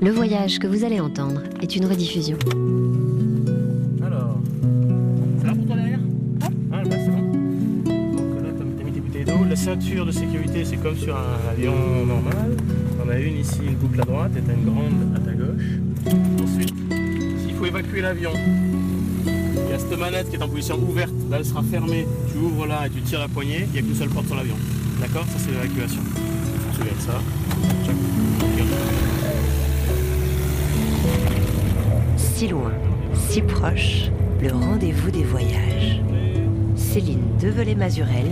[0.00, 2.36] Le voyage que vous allez entendre est une rediffusion.
[4.04, 4.38] Alors,
[5.40, 5.98] ça va pour toi derrière
[6.72, 7.22] Ah, là, c'est bon.
[8.12, 9.32] Donc là, t'as mis tes bouteilles d'eau.
[9.48, 11.74] La ceinture de sécurité, c'est comme sur un avion
[12.06, 12.56] normal.
[13.04, 15.80] On a une ici, une boucle à droite, et t'as une grande à ta gauche.
[16.42, 16.74] Ensuite,
[17.44, 18.32] s'il faut évacuer l'avion,
[19.24, 21.14] il y a cette manette qui est en position ouverte.
[21.30, 22.06] Là, elle sera fermée.
[22.30, 23.66] Tu ouvres là et tu tires la poignée.
[23.68, 24.56] Il n'y a qu'une seule porte sur l'avion.
[25.00, 25.24] D'accord?
[25.24, 26.02] Ça, c'est l'évacuation.
[26.74, 27.20] Tu de ça.
[32.36, 32.74] Si loin,
[33.14, 34.10] si proche,
[34.42, 36.02] le rendez-vous des voyages.
[36.76, 38.26] Céline Develay-Mazurel,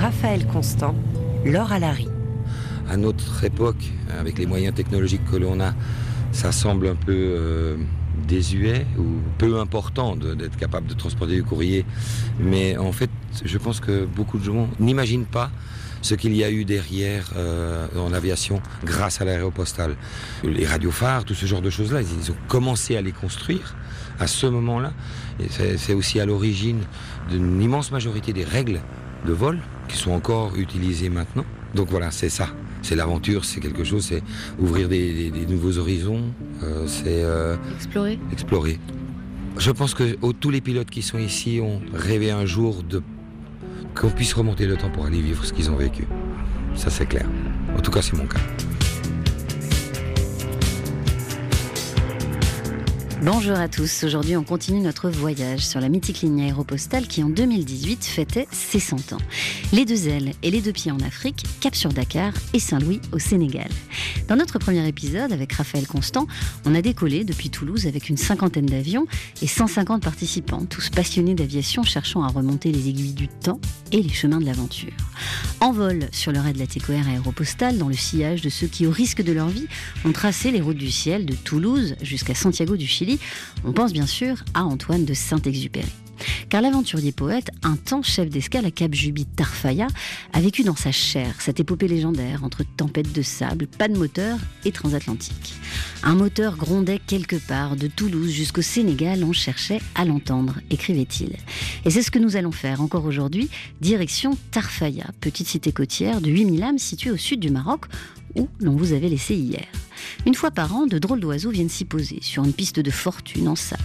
[0.00, 0.94] Raphaël Constant,
[1.44, 2.08] Laure Alary.
[2.88, 5.74] À notre époque, avec les moyens technologiques que l'on a,
[6.32, 7.76] ça semble un peu euh,
[8.26, 9.04] désuet ou
[9.36, 11.84] peu important d'être capable de transporter du courrier.
[12.40, 13.10] Mais en fait,
[13.44, 15.50] je pense que beaucoup de gens n'imaginent pas
[16.02, 19.96] ce qu'il y a eu derrière euh, en aviation grâce à l'aéropostale.
[20.44, 23.74] Les radiophares, tout ce genre de choses-là, ils ont commencé à les construire
[24.20, 24.92] à ce moment-là.
[25.48, 26.80] C'est c'est aussi à l'origine
[27.30, 28.80] d'une immense majorité des règles
[29.26, 29.58] de vol
[29.88, 31.44] qui sont encore utilisées maintenant.
[31.74, 32.48] Donc voilà, c'est ça.
[32.82, 34.22] C'est l'aventure, c'est quelque chose, c'est
[34.58, 36.22] ouvrir des, des- des nouveaux horizons,
[36.64, 38.78] euh, c'est euh, Explorer explorer.
[39.58, 43.00] Je pense que oh, tous les pilotes qui sont ici ont rêvé un jour de
[43.94, 46.06] qu'on puisse remonter le temps pour aller vivre ce qu'ils ont vécu.
[46.74, 47.26] Ça c'est clair.
[47.76, 48.40] En tout cas, c'est mon cas.
[53.24, 57.28] Bonjour à tous, aujourd'hui on continue notre voyage sur la mythique ligne aéropostale qui en
[57.28, 59.18] 2018 fêtait ses 100 ans.
[59.72, 63.20] Les deux ailes et les deux pieds en Afrique, Cap sur Dakar et Saint-Louis au
[63.20, 63.68] Sénégal.
[64.26, 66.26] Dans notre premier épisode avec Raphaël Constant,
[66.64, 69.06] on a décollé depuis Toulouse avec une cinquantaine d'avions
[69.40, 73.60] et 150 participants, tous passionnés d'aviation cherchant à remonter les aiguilles du temps
[73.92, 74.92] et les chemins de l'aventure.
[75.60, 78.84] En vol sur le raid de la TECOR aéropostale dans le sillage de ceux qui,
[78.84, 79.68] au risque de leur vie,
[80.04, 83.11] ont tracé les routes du ciel de Toulouse jusqu'à Santiago du Chili,
[83.64, 85.92] on pense bien sûr à Antoine de Saint-Exupéry.
[86.48, 89.88] Car l'aventurier poète, un temps chef d'escale à Cap Juby Tarfaya,
[90.32, 94.38] a vécu dans sa chair cette épopée légendaire entre tempêtes de sable, pas de moteur
[94.64, 95.54] et transatlantique.
[96.02, 101.36] Un moteur grondait quelque part, de Toulouse jusqu'au Sénégal, on cherchait à l'entendre, écrivait-il.
[101.84, 103.48] Et c'est ce que nous allons faire encore aujourd'hui,
[103.80, 107.86] direction Tarfaya, petite cité côtière de 8000 âmes située au sud du Maroc,
[108.36, 109.66] où l'on vous avait laissé hier.
[110.26, 113.48] Une fois par an, de drôles d'oiseaux viennent s'y poser sur une piste de fortune
[113.48, 113.82] en sable.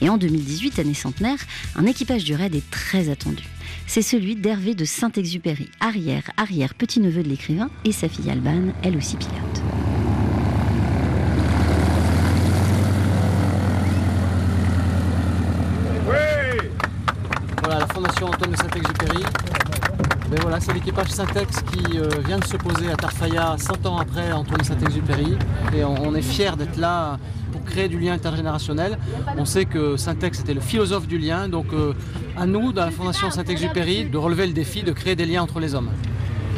[0.00, 1.38] Et en 2018, année centenaire,
[1.76, 3.44] un équipage du raid est très attendu.
[3.86, 8.96] C'est celui d'Hervé de Saint-Exupéry, arrière, arrière, petit-neveu de l'écrivain, et sa fille Alban, elle
[8.96, 9.62] aussi pilote.
[17.62, 18.99] Voilà, la fondation Antoine de Saint-Exupéry.
[20.30, 23.98] Ben voilà, c'est l'équipage Syntex qui euh, vient de se poser à Tarfaya 100 ans
[23.98, 25.36] après Antoine Saint-Exupéry.
[25.74, 27.18] Et on, on est fiers d'être là
[27.50, 28.96] pour créer du lien intergénérationnel.
[29.36, 31.94] On sait que Syntex était le philosophe du lien, donc euh,
[32.36, 35.58] à nous, dans la fondation Saint-Exupéry, de relever le défi de créer des liens entre
[35.58, 35.90] les hommes.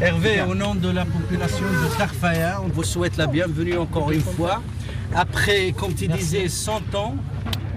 [0.02, 4.20] Hervé, au nom de la population de Tarfaya, on vous souhaite la bienvenue encore une
[4.20, 4.60] fois.
[5.14, 7.14] Après, comme tu disais, 100 ans,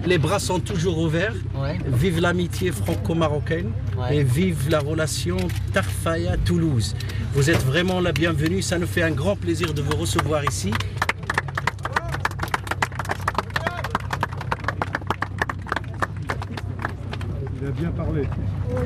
[0.06, 1.34] les bras sont toujours ouverts.
[1.54, 1.78] Ouais.
[1.86, 4.18] Vive l'amitié franco-marocaine Ouais.
[4.18, 5.36] et vive la relation
[5.72, 6.94] Tarfaya-Toulouse.
[7.34, 8.62] Vous êtes vraiment la bienvenue.
[8.62, 10.70] Ça nous fait un grand plaisir de vous recevoir ici.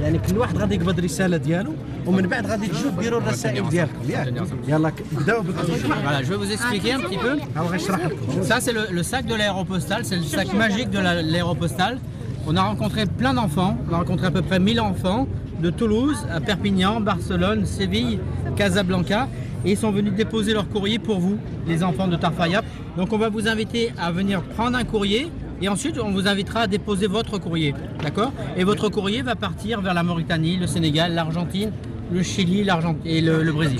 [0.02, 1.74] يعني كل واحد غادي يقبض الرساله ديالو
[2.06, 4.30] ومن بعد غادي تجوا ديروا الرسائل ديالكم ياك
[4.68, 7.38] يلا بداو Voilà, je vais vous expliquer un petit peu.
[7.58, 11.00] ها غنشرح لكم Ça, c'est le, le sac de l'aéropostale, c'est le sac magique de
[11.00, 12.00] la- l'aéropostale.
[12.48, 15.28] On a rencontré plein d'enfants, on a rencontré à peu près 1000 enfants
[15.64, 18.20] de Toulouse à Perpignan, Barcelone, Séville,
[18.56, 19.28] Casablanca.
[19.66, 21.38] Et ils sont venus déposer leur courrier pour vous,
[21.68, 22.62] les enfants de Tarfaya.
[22.98, 25.24] Donc on va vous inviter à venir prendre un courrier
[25.62, 27.74] et ensuite on vous invitera à déposer votre courrier.
[28.03, 31.72] D'accord Et votre courrier va partir vers la Mauritanie, le Sénégal, l'Argentine,
[32.12, 33.80] le Chili, l'Argentine et le, le Brésil.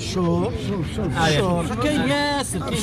[1.22, 1.40] Allez.
[1.82, 2.80] كاين ياسر كاين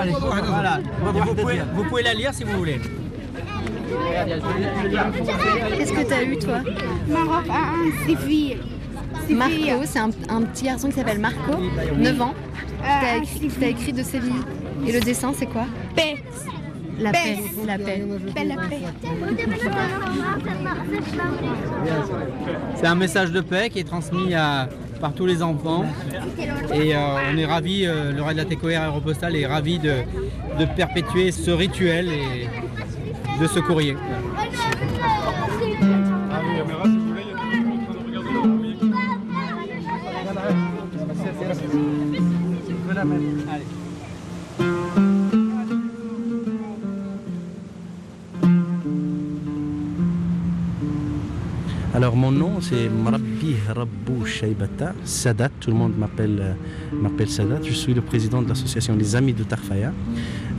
[0.00, 0.78] Allez, voilà.
[0.80, 2.80] Et Vous pouvez, vous pouvez la lire si vous voulez.
[5.76, 6.60] Qu'est-ce que t'as eu toi
[7.08, 8.56] Maroc a un Séville.
[9.30, 11.52] Marco, c'est un, un petit garçon qui s'appelle Marco,
[11.96, 12.34] 9 ans.
[12.82, 14.42] T'as Euh, écrit, t'as écrit de Séville.
[14.86, 16.16] Et le dessin, c'est quoi paix.
[16.99, 17.19] La Paix.
[17.19, 17.65] paix.
[17.65, 18.03] La paix.
[18.35, 18.79] Paix, la paix.
[22.75, 24.67] C'est un message de paix qui est transmis à-
[24.99, 25.85] par tous les enfants.
[26.73, 26.99] Et euh,
[27.33, 29.95] on est ravis, euh, le raid de la TECOR Aéropostale est ravi de,
[30.59, 32.47] de perpétuer ce rituel et
[33.41, 33.95] de ce courrier.
[52.23, 56.53] Mon nom c'est Mrabbi Rabbou Shaibata, Sadat, tout le monde m'appelle euh,
[56.93, 57.59] m'appelle Sadat.
[57.61, 59.91] Je suis le président de l'association des Amis de Tarfaya.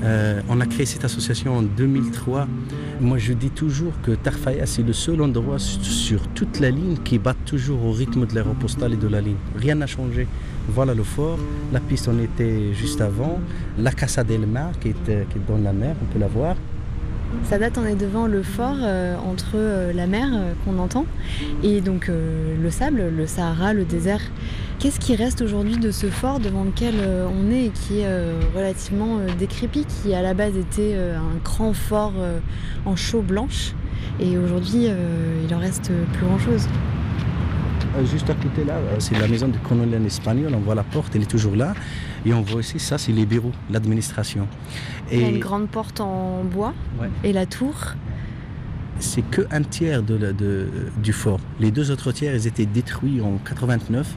[0.03, 2.47] Euh, on a créé cette association en 2003.
[3.01, 7.19] Moi je dis toujours que Tarfaya c'est le seul endroit sur toute la ligne qui
[7.19, 9.41] bat toujours au rythme de l'aéropostale et de la ligne.
[9.57, 10.29] Rien n'a changé.
[10.69, 11.39] Voilà le fort,
[11.73, 13.41] la piste on était juste avant,
[13.79, 16.29] la Casa del Mar qui est, euh, qui est dans la mer, on peut la
[16.29, 16.57] voir.
[17.43, 21.05] Ça date, on est devant le fort euh, entre euh, la mer euh, qu'on entend
[21.63, 24.21] et donc le sable, le Sahara, le désert.
[24.79, 28.09] Qu'est-ce qui reste aujourd'hui de ce fort devant lequel on est et qui est
[28.55, 32.13] relativement décrépit, qui à la base était un grand fort
[32.85, 33.73] en chaux blanche
[34.21, 34.89] et aujourd'hui
[35.47, 36.69] il en reste plus grand-chose?
[37.97, 40.53] Euh, Juste à côté là, euh, c'est la maison du colonel espagnol.
[40.55, 41.75] On voit la porte, elle est toujours là.
[42.27, 44.49] Et on voit aussi, ça, c'est les bureaux, l'administration.
[45.13, 47.09] Il y a Et une grande porte en bois Ouais.
[47.23, 47.75] et la tour.
[49.01, 50.69] c'est que un tiers de la- de-
[51.03, 51.41] du fort.
[51.59, 54.15] Les deux autres tiers, ils étaient détruits en 89.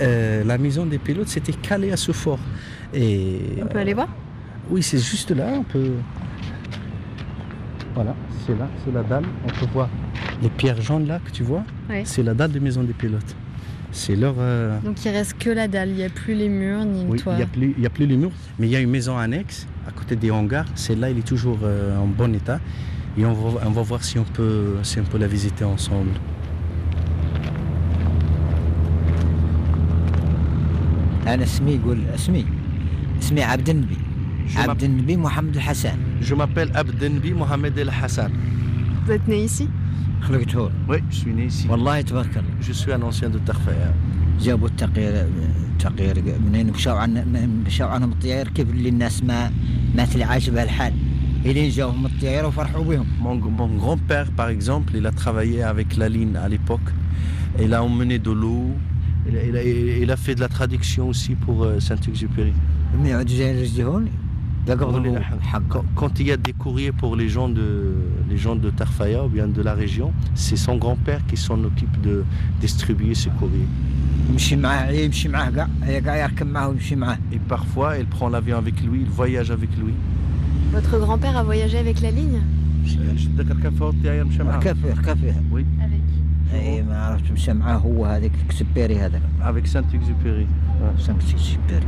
[0.00, 2.40] Euh, la maison des pilotes s'était calée à ce fort.
[2.92, 4.08] Et On peut aller voir
[4.70, 5.46] oui, c'est juste là.
[5.54, 5.92] On peut.
[7.94, 9.24] Voilà, c'est là, c'est la dalle.
[9.44, 9.88] On peut voir
[10.42, 11.64] les pierres jaunes là que tu vois,
[12.04, 13.34] c'est la dalle de maison des pilotes.
[13.90, 14.34] C'est leur.
[14.38, 17.34] Euh, Donc il reste que la dalle, il n'y a plus les murs ni toit.
[17.34, 20.14] Il n'y a, plus les murs, mais il y a une maison annexe à côté
[20.14, 20.66] des hangars.
[20.74, 22.60] Celle-là, elle est toujours euh, en bon état.
[23.16, 26.10] Et on va, voir si on, peut, si on peut la visiter ensemble.
[36.20, 38.30] Je m'appelle Abdenbi Mohamed El Hassan.
[39.04, 39.68] Vous êtes né ici?
[40.89, 41.67] Oui, je suis né ici.
[41.69, 43.93] والله تبارك الله Je suis un ancien de Tarfaya.
[44.41, 45.25] جابوا التقيير
[45.79, 47.13] تقيير منين مشاو عن
[47.65, 49.51] مشاو عنهم الطيار كيف اللي الناس ما
[49.95, 50.93] ما تلي عايشه بهالحال
[51.45, 56.09] الين جاوهم الطيار وفرحوا بهم Mon, mon grand-père, par exemple, il a travaillé avec la
[56.09, 56.89] ligne à l'époque.
[57.59, 58.65] Il a emmené de l'eau.
[59.27, 59.63] Il a, il a-
[60.03, 62.53] il a fait de la traduction aussi pour euh, Saint-Exupéry.
[62.99, 63.25] من
[64.66, 65.00] D'accord.
[65.52, 65.60] Ah,
[65.94, 67.94] quand il y a des courriers pour les gens de,
[68.28, 72.00] les gens de Tarfaya ou bien de la région, c'est son grand-père qui s'en occupe
[72.02, 72.24] de
[72.60, 73.66] distribuer ces courriers.
[77.32, 79.94] Et parfois, elle prend l'avion avec lui, il voyage avec lui.
[80.72, 82.40] Votre grand-père a voyagé avec la ligne?
[84.54, 85.64] Eh, oui.
[89.42, 90.46] Avec Saint-Exupéry.
[90.98, 91.86] Saint-Exupéry.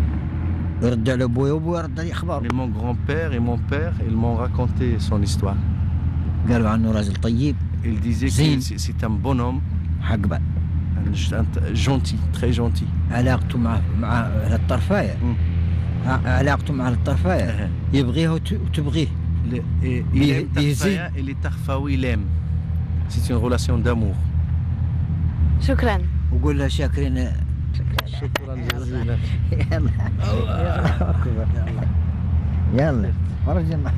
[2.42, 5.56] Mais mon grand-père et mon père, ils m'ont raconté son histoire.
[6.50, 8.60] قالوا عنه راجل طيب Ils disaient Zine.
[8.60, 9.62] que c'est c'est un bonhomme,
[10.02, 10.42] حق بعد
[10.98, 12.88] un, un- gentil, très gentil.
[13.12, 15.36] علاقته مع مع الطرفايه مم.
[16.07, 19.07] ع- علاقته مع الطرفايه يبغيها وت- وتبغيه
[19.52, 22.28] Le- et il Mais- aime mais Tarfaya et les Tarfaouis l'aiment.
[23.10, 24.16] C'est une relation d'amour.
[25.62, 25.98] شكرا
[26.31, 27.28] وقول لها شاكرين
[28.06, 29.17] شكرا جزيلا.
[29.72, 29.90] يلا.
[32.75, 33.12] يلا.
[33.46, 33.90] ورجع مع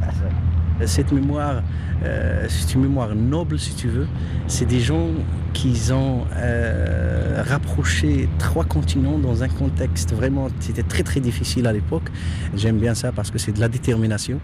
[0.86, 1.62] Cette mémoire,
[2.04, 4.06] euh, c'est une mémoire noble si tu veux.
[4.48, 5.08] C'est des gens
[5.52, 11.72] qui ont euh, rapproché trois continents dans un contexte vraiment, c'était très très difficile à
[11.72, 12.08] l'époque.
[12.56, 14.40] J'aime bien ça parce que c'est de la détermination.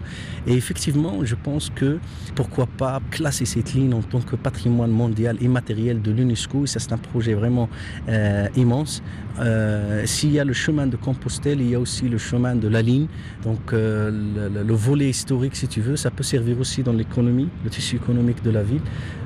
[0.47, 1.99] Et effectivement, je pense que
[2.35, 6.65] pourquoi pas classer cette ligne en tant que patrimoine mondial immatériel de l'UNESCO.
[6.67, 7.69] Ça c'est un projet vraiment
[8.07, 9.01] euh, immense.
[9.39, 12.67] Euh, S'il y a le chemin de Compostelle, il y a aussi le chemin de
[12.67, 13.07] la ligne.
[13.43, 16.91] Donc euh, le, le- le volet historique, si tu veux, ça peut servir aussi dans
[16.91, 18.81] l'économie, le tissu économique de la ville,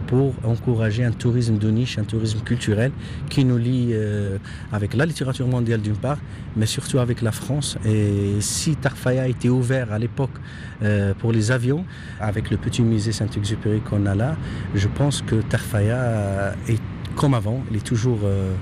[0.06, 2.92] pour encourager un tourisme de niche, un tourisme culturel
[3.32, 4.38] qui nous lie euh,
[4.72, 6.20] avec la littérature mondiale d'une part,
[6.56, 7.80] mais surtout avec la France.
[7.84, 10.38] Et si Tarfaya était ouvert à l'époque
[10.84, 11.84] euh, pour les avions,
[12.20, 14.38] avec le petit musée Saint-Exupéry qu'on a là,
[14.76, 16.82] je pense que Tarfaya est
[17.16, 18.54] comme avant, il est toujours, euh,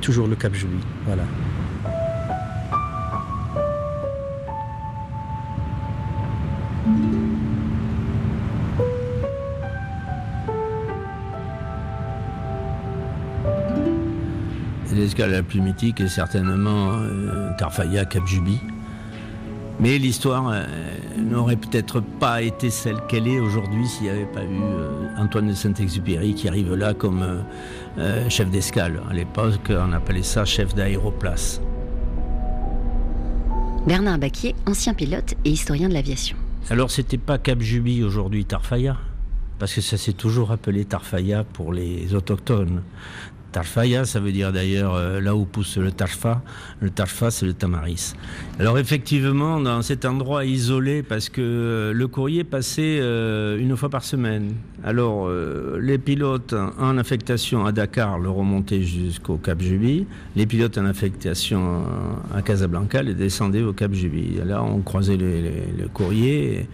[0.00, 0.78] toujours le Cap Jouy.
[1.06, 1.24] Voilà.
[15.10, 18.60] L'escale la plus mythique est certainement euh, Tarfaya, Cap Juby.
[19.80, 20.64] Mais l'histoire euh,
[21.18, 25.48] n'aurait peut-être pas été celle qu'elle est aujourd'hui s'il n'y avait pas eu euh, Antoine
[25.48, 27.24] de Saint-Exupéry qui arrive là comme
[27.98, 29.00] euh, chef d'escale.
[29.10, 31.60] À l'époque, on appelait ça chef d'aéroplace.
[33.88, 36.36] Bernard Baquier, ancien pilote et historien de l'aviation.
[36.70, 38.96] Alors c'était pas Cap Juby aujourd'hui Tarfaya,
[39.58, 42.82] parce que ça s'est toujours appelé Tarfaya pour les autochtones.
[43.52, 46.42] Tarfaya, ça veut dire d'ailleurs euh, là où pousse le tarfa.
[46.80, 48.14] Le tarfa, c'est le tamaris.
[48.58, 53.88] Alors effectivement, dans cet endroit isolé, parce que euh, le courrier passait euh, une fois
[53.88, 54.54] par semaine.
[54.84, 55.28] Alors
[55.78, 60.06] les pilotes en affectation à Dakar le remontaient jusqu'au Cap Juby.
[60.36, 61.82] Les pilotes en affectation
[62.34, 64.38] à Casablanca les descendaient au Cap Juby.
[64.42, 66.66] Là, on croisait le courrier.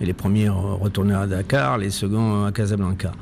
[0.00, 3.12] Les premiers retournaient à Dakar, les seconds à Casablanca.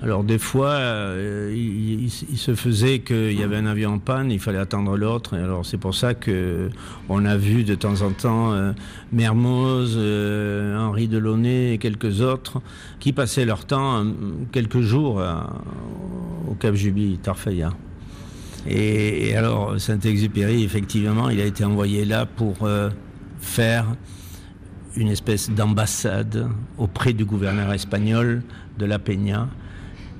[0.00, 4.38] Alors des fois, euh, il, se faisait qu'il y avait un avion en panne, il
[4.38, 5.36] fallait attendre l'autre.
[5.36, 6.70] Alors c'est pour ça que
[7.08, 8.72] on a vu de temps en temps euh,
[9.12, 12.62] Mermoz, euh, Henri Delaunay et quelques autres
[13.00, 14.04] qui passaient leur temps
[14.52, 15.20] quelques jours
[16.48, 17.72] au Cap Juby, Tarfaya.
[18.68, 22.68] Et, et alors Saint-Exupéry, effectivement, il a été envoyé là pour
[23.40, 23.86] faire
[24.96, 28.42] une espèce d'ambassade auprès du gouverneur espagnol
[28.78, 29.48] de la Peña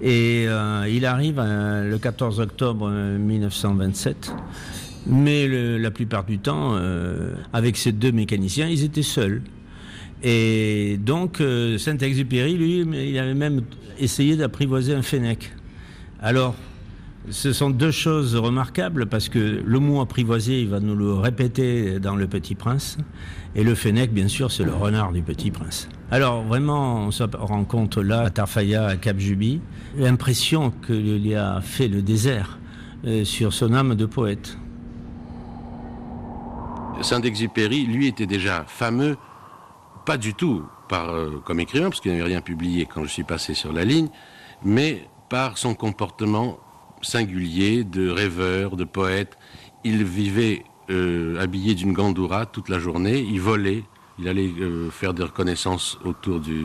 [0.00, 4.30] et euh, il arrive euh, le 14 octobre 1927.
[4.30, 4.40] Euh,
[5.06, 6.76] Mais la plupart du temps,
[7.52, 9.40] avec ces deux mécaniciens, ils étaient seuls.
[10.22, 11.42] Et donc,
[11.78, 13.62] Saint-Exupéry, lui, il avait même
[13.98, 15.52] essayé d'apprivoiser un fennec.
[16.20, 16.56] Alors,
[17.30, 22.00] ce sont deux choses remarquables parce que le mot apprivoiser, il va nous le répéter
[22.00, 22.98] dans Le Petit Prince.
[23.54, 25.88] Et le fennec, bien sûr, c'est le renard du Petit Prince.
[26.10, 29.60] Alors, vraiment, on se rend compte là, à Tarfaya, à Cap Juby,
[29.96, 32.58] l'impression que lui a fait le désert
[33.06, 34.56] euh, sur son âme de poète.
[37.02, 39.16] Saint-Exupéry, lui, était déjà fameux,
[40.04, 43.54] pas du tout euh, comme écrivain, parce qu'il n'avait rien publié quand je suis passé
[43.54, 44.08] sur la ligne,
[44.64, 46.58] mais par son comportement
[47.02, 49.38] singulier de rêveur, de poète.
[49.84, 53.84] Il vivait euh, habillé d'une gandoura toute la journée, il volait,
[54.18, 56.64] il allait euh, faire des reconnaissances autour du,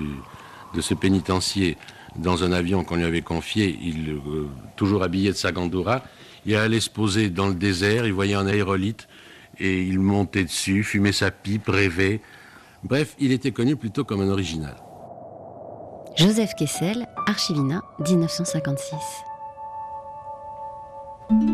[0.74, 1.78] de ce pénitencier
[2.16, 6.04] dans un avion qu'on lui avait confié, il, euh, toujours habillé de sa gandoura.
[6.46, 9.08] Il allait se poser dans le désert, il voyait un aérolite
[9.60, 12.22] et il montait dessus, fumait sa pipe, rêvait.
[12.84, 14.76] Bref, il était connu plutôt comme un original.
[16.16, 18.96] Joseph Kessel, Archivina, 1956.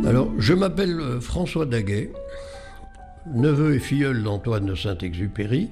[0.05, 2.11] Alors, je m'appelle euh, François Daguet,
[3.33, 5.69] neveu et filleul d'Antoine de Saint-Exupéry.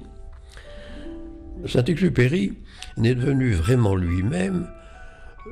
[1.66, 2.52] Saint-Exupéry
[2.96, 4.68] n'est devenu vraiment lui-même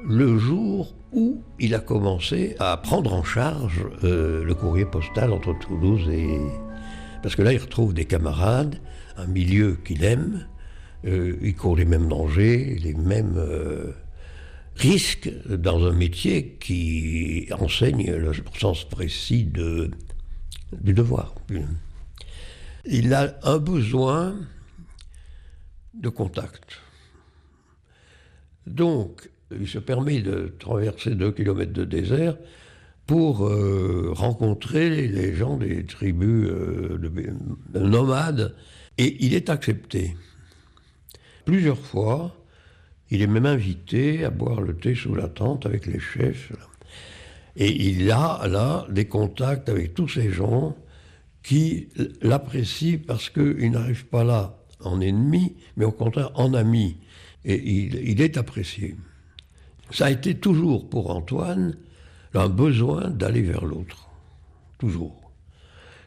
[0.09, 5.59] le jour où il a commencé à prendre en charge euh, le courrier postal entre
[5.59, 6.39] Toulouse et...
[7.23, 8.77] Parce que là, il retrouve des camarades,
[9.17, 10.47] un milieu qu'il aime,
[11.07, 13.37] euh, il court les mêmes dangers, les mêmes
[14.77, 19.91] risque dans un métier qui enseigne le sens précis de,
[20.73, 21.35] du devoir.
[22.85, 24.37] Il a un besoin
[25.95, 26.81] de contact.
[28.67, 32.37] Donc, il se permet de traverser deux kilomètres de désert
[33.07, 38.57] pour euh, rencontrer les gens des tribus euh, de nomades,
[38.99, 40.17] et il est accepté.
[41.45, 42.37] Plusieurs fois,
[43.11, 46.53] il est même invité à boire le thé sous la tente avec les chefs.
[47.57, 50.77] Et il a là des contacts avec tous ces gens
[51.43, 51.89] qui
[52.21, 56.99] l'apprécient parce qu'il n'arrive pas là en ennemi, mais au contraire en ami.
[57.45, 58.97] Et il, est apprécié.
[59.93, 61.77] Ça a été toujours pour Antoine
[62.35, 64.09] un besoin d'aller vers l'autre.
[64.79, 65.31] Toujours.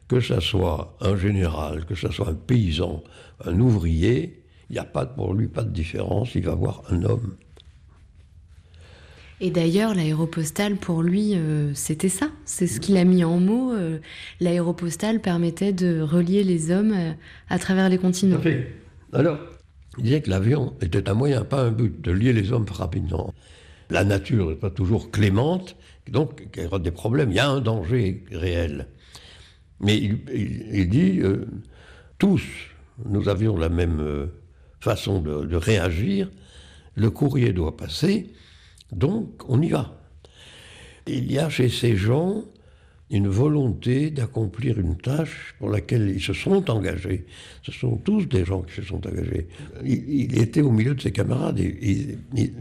[0.08, 3.02] Que ce soit un général, que ce soit un paysan,
[3.46, 4.39] un ouvrier,
[4.70, 7.36] il n'y a pas pour lui pas de différence, il va voir un homme.
[9.42, 12.30] Et d'ailleurs, l'aéropostale, pour lui, euh, c'était ça.
[12.44, 13.72] C'est ce qu'il a mis en mots.
[13.74, 14.00] Euh,
[14.42, 17.12] l'aéropostale permettait de relier les hommes euh,
[17.50, 18.42] à travers les continents.
[19.14, 19.40] Alors,
[19.98, 23.34] il disait que l'avion était un moyen, pas un but, de lier les hommes rapidement.
[23.90, 25.78] La nature n'est pas toujours clémente,
[26.10, 27.32] donc il y aura des problèmes.
[27.32, 28.88] Il y a un danger réel.
[29.80, 31.22] Mais il, dit,
[32.18, 32.44] tous,
[33.06, 34.30] nous avions la même
[34.80, 36.30] façon de, réagir,
[36.96, 38.32] le courrier doit passer,
[38.92, 39.96] donc on y va.
[41.08, 42.44] Il y a chez ces gens
[43.12, 47.26] une volonté d'accomplir une tâche pour laquelle ils se sont engagés.
[47.64, 49.48] Ce sont tous des gens qui se sont engagés.
[49.84, 52.18] Il, était au milieu de ses camarades et,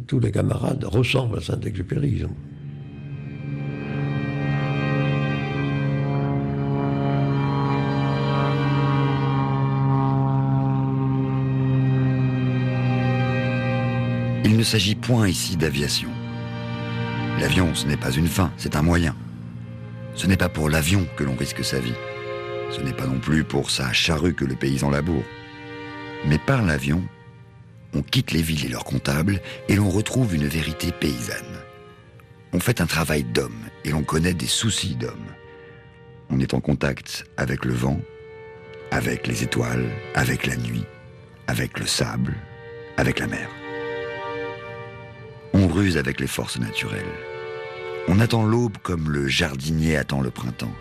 [0.07, 2.25] tous les camarades ressemblent à Saint-Exupéry.
[14.69, 16.11] S'agit point ici d'aviation.
[17.41, 19.17] L'avion, ce n'est pas une fin, c'est un moyen.
[20.15, 21.95] Ce n'est pas pour l'avion que l'on risque sa vie.
[22.71, 25.25] Ce n'est pas non plus pour sa charrue que le paysan laboure.
[26.27, 27.03] Mais par l'avion,
[27.95, 31.63] on quitte les villes et leurs comptables et l'on retrouve une vérité paysanne.
[32.53, 35.33] On fait un travail d'homme et l'on connaît des soucis d'homme.
[36.29, 37.99] On est en contact avec le vent,
[38.91, 40.85] avec les étoiles, avec la nuit,
[41.47, 42.35] avec le sable,
[42.99, 43.49] avec la mer.
[45.61, 47.03] On ruse avec les forces naturelles.
[48.07, 50.73] On attend l'aube comme le jardinier attend le printemps.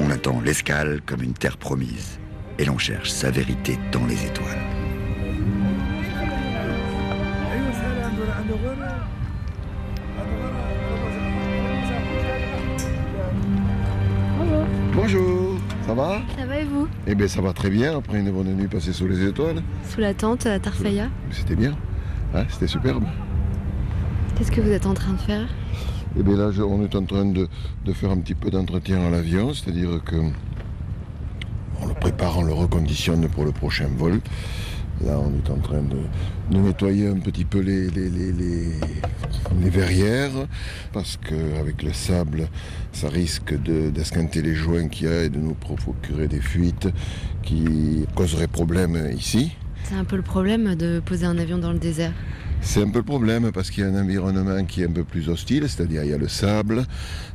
[0.00, 2.18] On attend l'escale comme une terre promise.
[2.58, 4.58] Et l'on cherche sa vérité dans les étoiles.
[14.92, 15.56] Bonjour,
[15.86, 16.20] ça va?
[16.36, 16.88] Ça va et vous?
[17.06, 19.62] Eh bien ça va très bien après une bonne nuit passée sous les étoiles.
[19.88, 21.76] Sous la tente à Tarfaya C'était bien,
[22.34, 23.04] hein, c'était superbe.
[24.38, 25.48] Qu'est-ce que vous êtes en train de faire?
[26.18, 27.48] Eh bien là on est en train de,
[27.84, 30.16] de faire un petit peu d'entretien à l'avion, c'est-à-dire que
[31.80, 34.20] on le prépare, on le reconditionne pour le prochain vol.
[35.04, 35.96] Là on est en train de,
[36.56, 38.72] de nettoyer un petit peu les, les, les, les-
[39.60, 40.32] les verrières
[40.92, 42.48] parce qu'avec le sable
[42.92, 46.88] ça risque de- d'esquinter les joints qu'il y a et de nous procurer des fuites
[47.42, 49.52] qui causeraient problème ici.
[49.84, 52.12] C'est un peu le problème de poser un avion dans le désert.
[52.60, 55.04] C'est un peu le problème parce qu'il y a un environnement qui est un peu
[55.04, 56.84] plus hostile, c'est-à-dire il y a le sable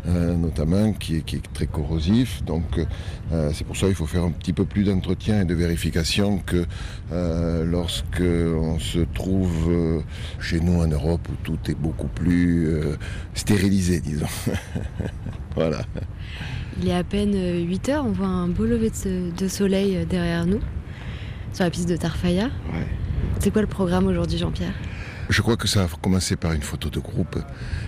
[0.08, 2.44] euh, notamment qui est, qui est très corrosif.
[2.44, 2.80] Donc
[3.32, 6.40] euh, c'est pour ça qu'il faut faire un petit peu plus d'entretien et de vérification
[6.40, 6.66] que
[7.12, 10.02] euh, lorsque on se trouve euh,
[10.40, 12.70] chez nous en Europe où tout est beaucoup plus
[13.34, 14.28] stérilisé, disons.
[15.56, 15.82] voilà.
[16.82, 18.92] Il est à peine 8 heures, on voit un beau lever
[19.38, 20.60] de, soleil derrière nous,
[21.54, 22.46] sur la piste de Tarfaya.
[22.46, 22.88] Ouais.
[23.40, 24.74] C'est quoi le programme aujourd'hui, Jean-Pierre?
[25.30, 27.40] Je crois que ça va commencer par une photo de groupe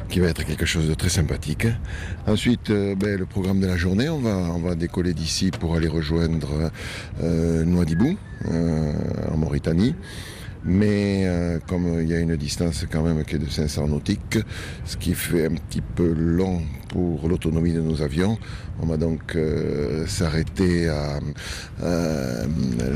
[0.10, 1.68] qui va être quelque chose de très sympathique.
[2.28, 6.72] Ensuite, euh, ben, le programme de la journée, on va, décoller d'ici pour aller rejoindre
[7.24, 8.94] euh, Nouadhibou, euh,
[9.32, 9.96] en Mauritanie.
[10.68, 14.40] Mais euh, comme il y a une distance quand même qui est de 500 nautiques,
[14.86, 18.38] ce qui fait un petit peu long pour l'autonomie de nos avions,
[18.82, 21.20] on va donc euh, s'arrêter à
[21.84, 22.46] euh,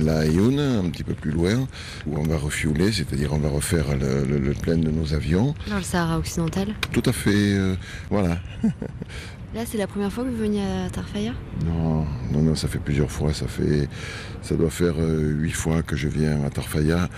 [0.02, 1.68] La un petit peu plus loin,
[2.08, 5.54] où on va refueler, c'est-à-dire on va refaire le, le- le plein de nos avions.
[5.70, 6.70] Dans le Sahara occidental.
[6.92, 7.76] Tout à fait, euh,
[8.10, 8.40] voilà.
[9.56, 11.34] Là, c'est la première fois que vous veniez à Tarfaya?
[11.66, 13.32] Non, non, non, ça fait plusieurs fois.
[13.34, 17.10] Ça doit faire euh, huit fois que je viens à Tarfaya,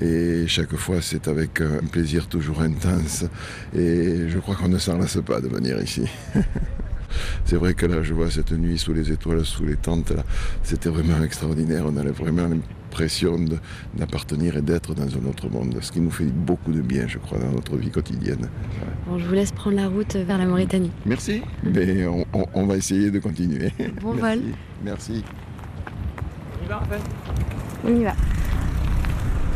[0.00, 3.26] et chaque fois c'est avec un plaisir toujours intense.
[3.76, 6.04] Et je crois qu'on ne s'en lasse pas de venir ici.
[7.44, 10.12] C'est vrai que là, je vois cette nuit sous les étoiles, sous les tentes,
[10.64, 11.84] c'était vraiment extraordinaire.
[11.86, 12.48] On avait vraiment
[12.98, 13.36] l'impression
[13.94, 17.18] d'appartenir et d'être dans un autre monde, ce qui nous fait beaucoup de bien, je
[17.18, 18.48] crois, dans notre vie quotidienne.
[19.08, 20.92] Bon, je vous laisse prendre la route vers la Mauritanie.
[21.04, 23.72] Merci, mais on, on- on va essayer de continuer.
[24.00, 24.20] Bon Merci.
[24.42, 24.52] vol.
[24.84, 25.24] Merci.
[26.60, 27.00] On y va, Raphaël
[27.84, 28.12] On y va.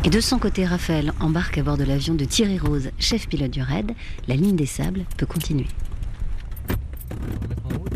[0.03, 3.51] Et de son côté, Raphaël embarque à bord de l'avion de Thierry Rose, chef pilote
[3.51, 3.93] du raid.
[4.27, 5.67] La ligne des sables peut continuer.
[7.47, 7.93] mettre en route.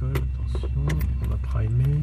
[0.00, 0.10] Colle,
[0.50, 0.68] attention,
[1.24, 2.00] on va primer.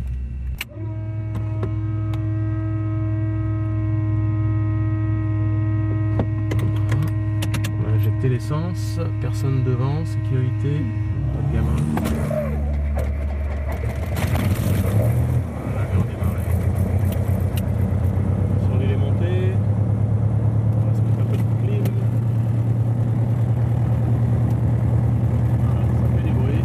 [8.15, 10.81] Injecter l'essence, personne devant, sécurité,
[11.33, 11.75] pas de gamin.
[15.63, 16.39] Voilà, on démarre.
[18.73, 19.53] On est monté,
[20.77, 21.83] on va se mettre un peu de clim.
[26.01, 26.63] Ça fait du bruit.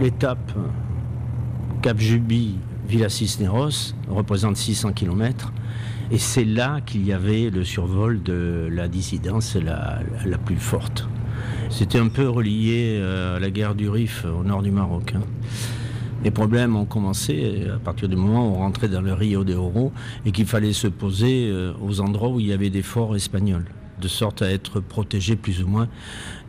[0.00, 0.52] L'étape
[1.82, 2.58] Cap Juby,
[2.88, 5.52] Villa Cisneros représente 600 km.
[6.10, 10.00] Et c'est là qu'il y avait le survol de la dissidence la,
[10.44, 11.08] plus forte.
[11.70, 15.14] C'était un peu relié euh, à la guerre du Rif au nord du Maroc.
[15.16, 15.22] hein.
[16.22, 19.54] Les problèmes ont commencé à partir du moment où on rentrait dans le Rio de
[19.54, 19.92] Oro
[20.24, 23.66] et qu'il fallait se poser euh, aux endroits où il y avait des forts espagnols,
[24.00, 25.88] de sorte à être protégé plus ou moins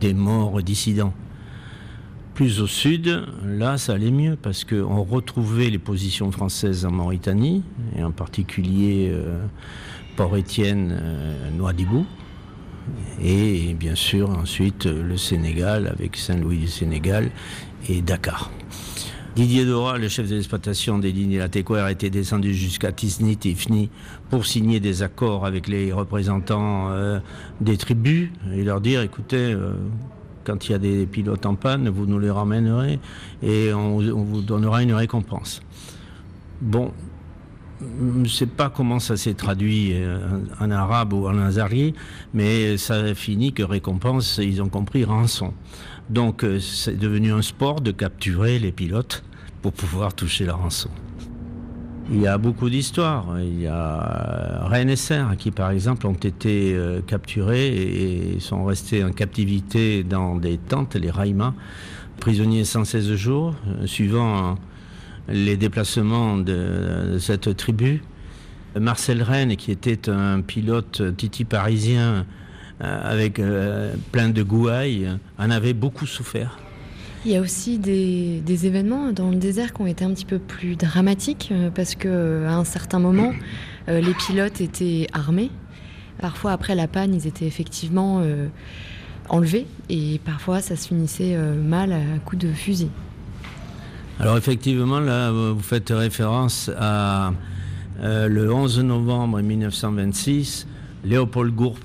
[0.00, 1.12] des morts dissidents.
[2.36, 7.62] Plus au sud, là, ça allait mieux parce qu'on retrouvait les positions françaises en Mauritanie,
[7.96, 9.42] et en particulier euh,
[10.16, 12.04] Port-Étienne, euh, Nouadhibou,
[13.22, 17.30] et bien sûr ensuite le Sénégal avec Saint-Louis du Sénégal
[17.88, 18.50] et Dakar.
[19.34, 23.88] Didier Dora, le chef de l'exploitation des lignes Latécoère, était descendu jusqu'à Tisni, Tifni,
[24.28, 27.18] pour signer des accords avec les représentants euh,
[27.62, 29.72] des tribus et leur dire écoutez, euh,
[30.46, 33.00] quand il y a des pilotes en panne, vous nous les ramènerez
[33.42, 35.60] et on, vous donnera une récompense.
[36.60, 36.92] Bon,
[37.80, 40.18] je ne sais pas comment ça s'est traduit euh,
[40.60, 41.94] en arabe ou en azari,
[42.32, 45.52] mais ça a fini que récompense, ils ont compris rançon.
[46.08, 49.24] Donc euh, c'est devenu un sport de capturer les pilotes
[49.60, 50.90] pour pouvoir toucher la rançon.
[52.10, 53.36] Il y a beaucoup d'histoires.
[53.40, 58.64] Il y a Rennes et Serre qui, par exemple, ont été euh, capturés et sont
[58.64, 61.52] restés en captivité dans des tentes, les Raïmas,
[62.20, 64.56] prisonniers 116 jours, euh, suivant
[65.28, 68.02] les déplacements de, cette tribu.
[68.78, 72.26] Marcel Rennes, qui était un pilote titi parisien
[72.82, 76.58] euh, avec euh, plein de gouailles, en avait beaucoup souffert.
[77.26, 80.38] Il y a aussi des, événements dans le désert qui ont été un petit peu
[80.38, 83.32] plus dramatiques euh, parce que à un certain moment,
[83.88, 85.50] euh, les pilotes étaient armés.
[86.20, 88.46] Parfois, après la panne, ils étaient effectivement euh,
[89.28, 92.90] enlevés et parfois ça se finissait euh, mal à coups de fusil.
[94.18, 97.32] Alors effectivement, là, vous faites référence à
[98.02, 100.66] euh, le 11 novembre 1926,
[101.04, 101.80] Léopold Gourp,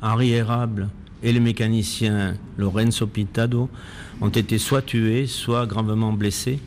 [0.00, 0.88] Henri Érable
[1.22, 3.68] et le mécanicien Lorenzo Pintado
[4.20, 6.58] ont été soit tués, soit gravement blessés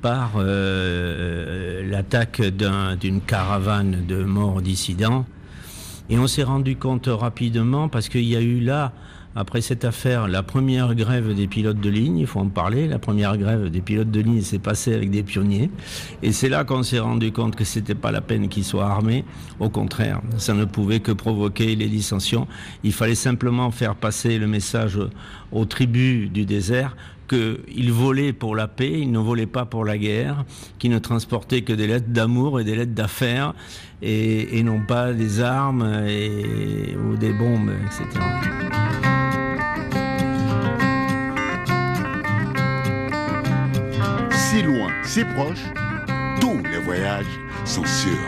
[0.00, 5.26] par euh, l'attaque d'un- d'une caravane de morts dissidents.
[6.10, 8.92] Et on s'est rendu compte rapidement, parce qu'il y a eu là,
[9.34, 12.98] après cette affaire, la première grève des pilotes de ligne, il faut en parler, la
[12.98, 15.70] première grève des pilotes de ligne s'est passée avec des pionniers.
[16.22, 19.24] Et c'est là qu'on s'est rendu compte que c'était pas la peine qu'ils soient armés.
[19.58, 22.46] Au contraire, ça ne pouvait que provoquer les dissensions.
[22.84, 24.98] Il fallait simplement faire passer le message
[25.50, 26.96] aux tribus du désert
[27.28, 30.44] qu'ils volaient pour la paix, ils ne volaient pas pour la guerre,
[30.78, 33.54] qu'ils ne transportaient que des lettres d'amour et des lettres d'affaires,
[34.02, 38.20] et, non pas des armes ou des bombes, etc.
[45.04, 45.64] Si loin, si proche,
[46.40, 47.26] tous les voyages
[47.64, 48.18] sont sur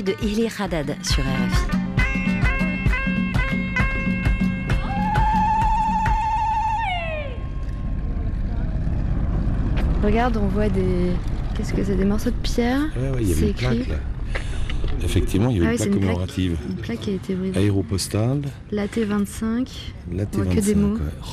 [0.00, 1.66] De Ili Haddad sur RFI.
[10.02, 11.12] Regarde, on voit des.
[11.54, 13.90] Qu'est-ce que c'est Des morceaux de pierre ouais, il y avait C'est une plaque écrit.
[13.90, 13.96] là.
[15.04, 16.00] Effectivement, il y Ah avait oui, c'est une plaque une plaque.
[16.16, 16.56] commémorative.
[16.68, 17.58] Une plaque qui a été brisée.
[17.60, 19.68] Aéropostale, La T25.
[20.12, 20.54] la On voit T25.
[20.54, 20.94] que des mots.
[20.96, 21.00] ouais.
[21.22, 21.26] Oh.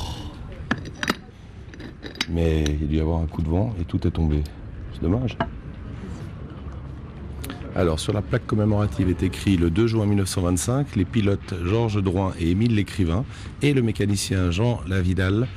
[2.32, 4.43] Mais il y a dû y avoir un coup de vent et tout est tombé.
[4.93, 5.36] C'est dommage.
[7.75, 12.34] Alors, sur la plaque commémorative est écrit le 2 juin 1925, les pilotes Georges Drouin
[12.39, 13.25] et Émile Lécrivain
[13.62, 15.47] et le mécanicien Jean Lavidal,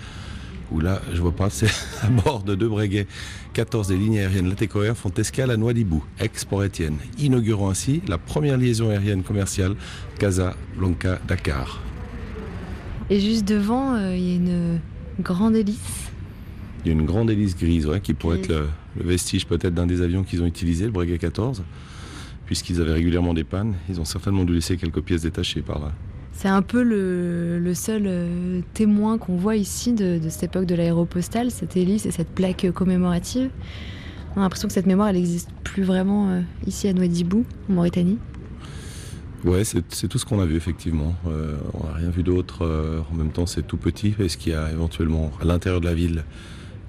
[0.71, 1.67] où là, je vois pas, c'est
[2.03, 3.07] à bord de deux breguets
[3.55, 8.91] 14 des lignes aériennes Latécoère font escale à Noidibou, ex-Port-Étienne, inaugurant ainsi la première liaison
[8.91, 9.75] aérienne commerciale
[10.19, 11.81] Casablanca-Dakar.
[13.09, 14.81] Et juste devant, euh, il y a une
[15.21, 16.11] grande hélice.
[16.85, 19.75] Il y a une grande hélice grise ouais, qui pourrait être le, le vestige peut-être
[19.75, 21.63] d'un des avions qu'ils ont utilisé, le Breguet 14,
[22.53, 23.77] puisqu'ils avaient régulièrement des pannes.
[23.89, 25.91] Ils ont certainement dû laisser quelques pièces détachées par là.
[26.33, 30.67] C'est un peu le, le seul euh, témoin qu'on voit ici de, de cette époque
[30.67, 33.49] de l'aéropostale, cette hélice et cette plaque commémorative.
[34.37, 37.73] On a l'impression que cette mémoire, elle n'existe plus vraiment euh, ici à Nouadhibou, en
[37.73, 38.19] Mauritanie.
[39.47, 41.15] Ouais, c'est tout ce qu'on a vu effectivement.
[41.27, 42.69] Euh, on n'a rien vu d'autre.
[43.11, 44.15] En même temps, c'est tout petit.
[44.21, 46.23] Est-ce qu'il y a éventuellement à l'intérieur de la ville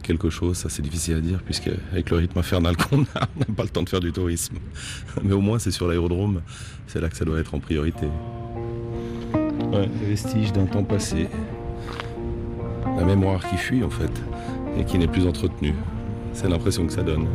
[0.03, 3.39] quelque chose Ça, c'est difficile à dire, puisque avec le rythme infernal qu'on a, on
[3.39, 4.57] n'a pas le temps de faire du tourisme.
[5.23, 6.41] Mais au moins, c'est sur l'aérodrome.
[6.87, 8.07] C'est là que ça doit être en priorité.
[9.73, 11.27] Les vestiges d'un temps passé.
[12.95, 14.11] La mémoire qui fuit en fait,
[14.77, 15.73] et qui n'est plus entretenue.
[16.33, 17.27] C'est l'impression que ça donne.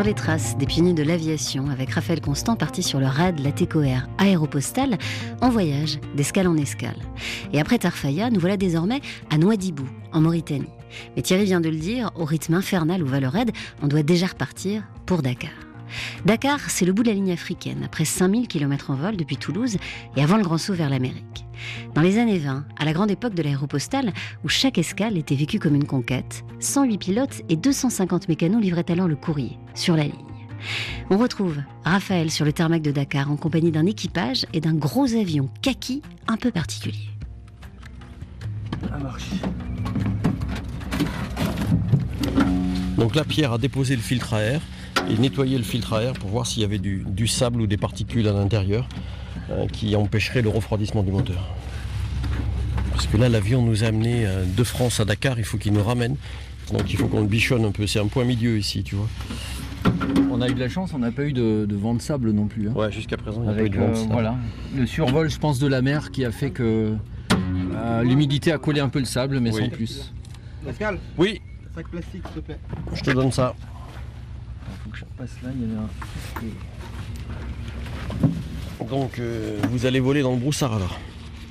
[0.00, 3.82] Sur les traces des pionniers de l'aviation, avec Raphaël Constant parti sur le RAD Latéco
[3.82, 4.96] Air aéropostal,
[5.42, 6.96] en voyage, d'escale en escale.
[7.52, 10.70] Et après Tarfaya, nous voilà désormais à Nouadhibou, en Mauritanie.
[11.14, 14.02] Mais Thierry vient de le dire, au rythme infernal où va le raid, on doit
[14.02, 15.69] déjà repartir pour Dakar.
[16.24, 19.76] Dakar, c'est le bout de la ligne africaine, après 5000 km en vol depuis Toulouse
[20.16, 21.44] et avant le grand saut vers l'Amérique.
[21.94, 24.12] Dans les années 20, à la grande époque de l'aéropostale,
[24.44, 29.08] où chaque escale était vécue comme une conquête, 108 pilotes et 250 mécanos livraient alors
[29.08, 30.14] le courrier sur la ligne.
[31.10, 35.14] On retrouve Raphaël sur le tarmac de Dakar en compagnie d'un équipage et d'un gros
[35.14, 37.08] avion kaki un peu particulier.
[42.96, 44.60] Donc Pierre a déposé le filtre à air
[45.08, 47.66] et nettoyé le filtre à air pour voir s'il y avait du, du sable ou
[47.66, 48.88] des particules à l'intérieur
[49.50, 51.44] euh, qui empêcheraient le refroidissement du moteur.
[52.92, 55.72] Parce que là, l'avion nous a amené euh, de France à Dakar, il faut qu'il
[55.72, 56.16] nous ramène.
[56.72, 57.86] Donc il faut qu'on le bichonne un peu.
[57.86, 59.08] C'est un point milieu ici, tu vois.
[60.30, 62.30] On a eu de la chance, on n'a pas eu de, de vent de sable
[62.30, 62.68] non plus.
[62.68, 62.72] hein.
[62.76, 64.12] Ouais, jusqu'à présent, il n'y a pas eu Avec de vent de euh, sable.
[64.12, 64.36] voilà,
[64.76, 66.94] le survol, je pense, de la mer qui a fait que
[67.74, 69.62] euh, l'humidité a collé un peu le sable, mais Oui.
[69.64, 70.12] sans plus.
[70.64, 71.40] Pascal Oui,
[71.74, 72.58] Sac plastique, s'il te plaît.
[72.94, 73.54] je te donne ça.
[74.90, 75.88] Faut que je passe là, il y avait un.
[78.86, 80.98] Donc euh, vous allez voler dans le broussard alors.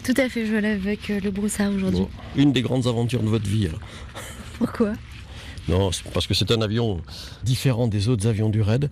[0.03, 2.01] Tout à fait, je lève avec euh, le broussard aujourd'hui.
[2.01, 3.79] Bon, une des grandes aventures de votre vie alors.
[4.57, 4.93] Pourquoi?
[5.69, 6.99] Non, parce que c'est un avion
[7.43, 8.89] différent des autres avions du RAID.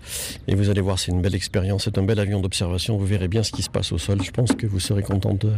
[0.47, 2.97] Et vous allez voir, c'est une belle expérience, c'est un bel avion d'observation.
[2.97, 4.21] Vous verrez bien ce qui se passe au sol.
[4.23, 5.53] Je pense que vous serez content de,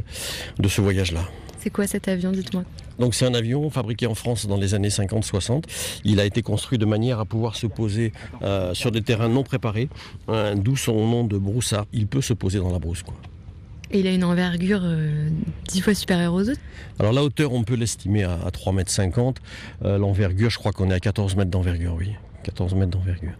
[0.57, 1.27] de ce voyage-là.
[1.59, 2.63] C'est quoi cet avion, dites-moi?
[2.99, 5.63] Donc c'est un avion fabriqué en France dans les années 50-60.
[6.05, 9.43] Il a été construit de manière à pouvoir se poser euh, sur des terrains non
[9.43, 9.89] préparés,
[10.29, 11.85] euh, d'où son nom de broussard.
[11.91, 13.03] Il peut se poser dans la brousse.
[13.03, 13.15] Quoi.
[13.91, 15.29] Et il a une envergure euh,
[15.67, 16.61] dix fois supérieure aux autres
[16.99, 19.33] Alors la hauteur, on peut l'estimer à, à 3,50 m.
[19.83, 22.13] Euh, L'envergure, je crois qu'on est à 14 mètres d'envergure, oui.
[22.43, 23.33] 14 mètres d'envergure.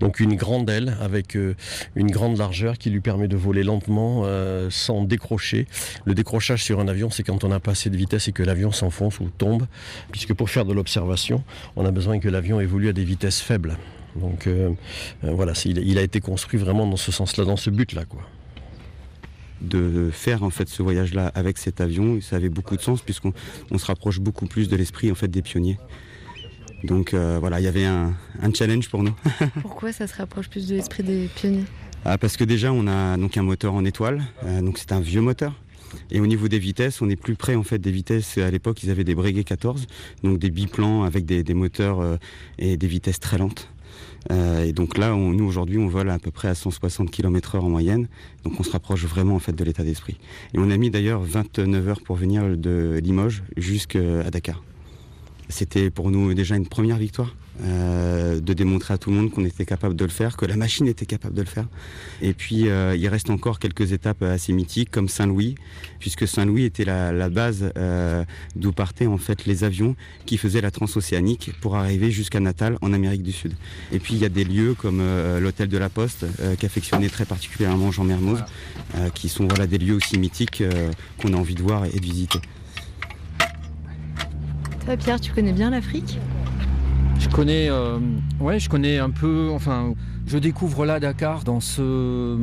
[0.00, 1.54] Donc une grande aile avec euh,
[1.94, 5.68] une grande largeur qui lui permet de voler lentement euh, sans décrocher.
[6.04, 8.42] Le décrochage sur un avion, c'est quand on n'a pas assez de vitesse et que
[8.42, 9.66] l'avion s'enfonce ou tombe.
[10.10, 11.44] Puisque pour faire de l'observation,
[11.76, 13.78] on a besoin que l'avion évolue à des vitesses faibles.
[14.16, 14.48] Donc
[15.22, 18.04] voilà, il, a été construit vraiment dans ce sens-là, dans ce but-là.
[19.60, 23.32] De faire en fait ce voyage-là avec cet avion, ça avait beaucoup de sens puisqu'on
[23.70, 25.78] on se rapproche beaucoup plus de l'esprit en fait des pionniers.
[26.84, 29.14] Donc euh, voilà, il y avait un, un challenge pour nous.
[29.62, 31.64] Pourquoi ça se rapproche plus de l'esprit des pionniers?
[32.04, 35.00] Ah, parce que déjà on a donc un moteur en étoile, euh, donc c'est un
[35.00, 35.54] vieux moteur.
[36.10, 38.38] Et au niveau des vitesses, on est plus près en fait des vitesses.
[38.38, 39.86] À l'époque, ils avaient des Breguet 14,
[40.22, 42.16] donc des biplans avec des, des moteurs euh,
[42.58, 43.70] et des vitesses très lentes.
[44.30, 47.60] Euh, et donc là, on- nous aujourd'hui, on vole à peu près à 160 km/h
[47.60, 48.08] en moyenne.
[48.44, 50.16] Donc on se rapproche vraiment en fait de l'état d'esprit.
[50.54, 54.62] Et on a mis d'ailleurs 29 heures pour venir de Limoges jusqu'à Dakar.
[55.48, 59.44] C'était pour nous déjà une première victoire, euh, de démontrer à tout le monde qu'on
[59.44, 61.66] était capable de le faire, que la machine était capable de le faire.
[62.20, 65.54] Et puis euh, il reste encore quelques étapes assez mythiques comme Saint-Louis,
[66.00, 68.24] puisque Saint-Louis était la, la base euh,
[68.56, 69.94] d'où partaient en fait les avions
[70.26, 73.54] qui faisaient la transocéanique pour arriver jusqu'à Natal en Amérique du Sud.
[73.92, 77.08] Et puis il y a des lieux comme euh, l'hôtel de la Poste euh, qu'affectionnait
[77.08, 78.44] très particulièrement Jean Mermoz,
[78.96, 82.00] euh, qui sont voilà des lieux aussi mythiques euh, qu'on a envie de voir et
[82.00, 82.40] de visiter.
[84.84, 86.18] Toi, Pierre, tu connais bien l'Afrique?
[87.18, 87.98] Je connais, euh,
[88.40, 89.50] je connais un peu.
[89.52, 89.94] Enfin,
[90.26, 92.38] je découvre là Dakar dans ce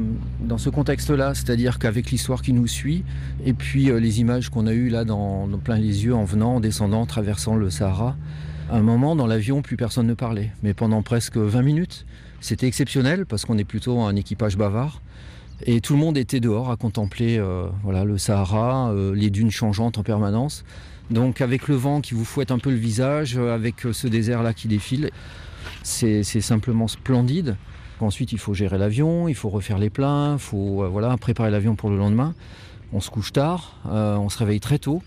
[0.70, 3.04] contexte-là, c'est-à-dire qu'avec l'histoire qui nous suit
[3.46, 6.56] et puis euh, les images qu'on a eues là dans, plein les yeux en venant,
[6.56, 8.16] en descendant, en traversant le Sahara.
[8.70, 12.06] À un moment dans l'avion, plus personne ne parlait, mais pendant presque 20 minutes,
[12.40, 15.02] c'était exceptionnel parce qu'on est plutôt un équipage bavard.
[15.66, 19.98] Et tout le monde était dehors à contempler euh, voilà, le Sahara, les dunes changeantes
[19.98, 20.64] en permanence.
[21.12, 24.08] Donc avec le vent qui vous fouette un peu le visage, euh, avec euh, ce
[24.08, 25.12] désert-là qui défile,
[25.84, 27.58] c'est simplement splendide.
[28.00, 31.52] Ensuite, il faut gérer l'avion, il faut refaire les pleins, il faut euh, voilà, préparer
[31.52, 32.34] l'avion pour le lendemain.
[32.94, 35.02] On se couche tard, on se réveille très tôt.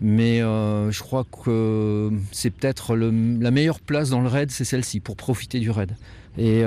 [0.00, 5.16] Mais je crois que c'est peut-être la meilleure place dans le raid, c'est celle-ci, pour
[5.16, 5.96] profiter du raid.
[6.38, 6.62] Et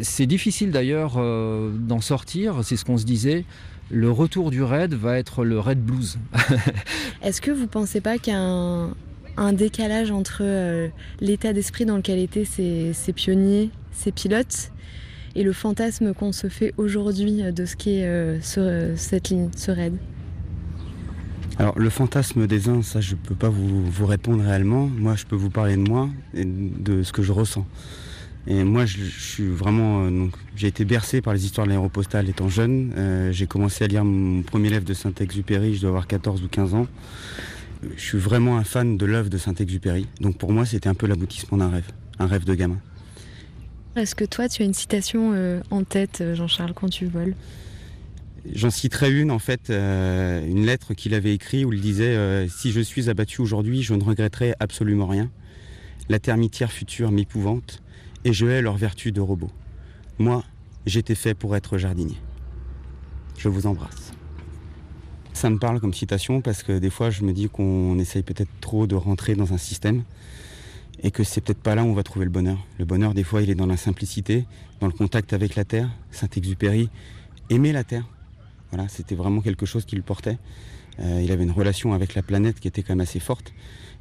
[0.00, 3.44] c'est difficile d'ailleurs d'en sortir, c'est ce qu'on se disait.
[3.90, 6.18] Le retour du raid va être le raid blues.
[7.22, 8.94] Est-ce que vous pensez pas qu'il y a un,
[9.36, 10.88] un décalage entre euh,
[11.20, 14.70] l'état d'esprit dans lequel étaient ces, ces pionniers, ces pilotes,
[15.34, 19.70] et le fantasme qu'on se fait aujourd'hui de ce qu'est euh, ce- cette ligne, ce
[19.72, 19.94] raid?
[21.58, 24.86] Alors le fantasme des uns, ça je peux pas vous, vous répondre réellement.
[24.86, 27.66] Moi je peux vous parler de moi et de ce que je ressens.
[28.46, 30.04] Et moi, je, je suis vraiment.
[30.04, 32.92] euh, donc, j'ai été bercé par les histoires de l'aéropostale étant jeune.
[32.96, 36.48] Euh, j'ai commencé à lire mon premier livre de Saint-Exupéry, je dois avoir 14 ou
[36.48, 36.86] 15 ans.
[37.96, 40.06] Je suis vraiment un fan de l'œuvre de Saint-Exupéry.
[40.20, 42.78] Donc pour moi, c'était un peu l'aboutissement d'un rêve, un rêve de gamin.
[43.96, 47.34] Est-ce que toi, tu as une citation euh, en tête, Jean-Charles, quand tu voles?
[48.54, 52.80] J'en citerai une, en fait, une lettre qu'il avait écrite où il disait Si je
[52.80, 55.30] suis abattu aujourd'hui, je ne regretterai absolument rien.
[56.08, 57.82] La termitière future m'épouvante
[58.24, 59.50] et je hais leur vertu de robot.
[60.18, 60.44] Moi,
[60.86, 62.16] j'étais fait pour être jardinier.
[63.38, 64.12] Je vous embrasse.
[65.32, 68.50] Ça me parle comme citation parce que des fois, je me dis qu'on essaye peut-être
[68.60, 70.02] trop de rentrer dans un système
[71.02, 72.58] et que c'est peut-être pas là où on va trouver le bonheur.
[72.78, 74.44] Le bonheur, des fois, il est dans la simplicité,
[74.80, 75.88] dans le contact avec la terre.
[76.10, 76.90] Saint-Exupéry
[77.48, 78.06] aimait la terre.
[78.70, 80.38] Voilà, c'était vraiment quelque chose qui le portait.
[80.98, 83.52] Euh, il avait une relation avec la planète qui était quand même assez forte.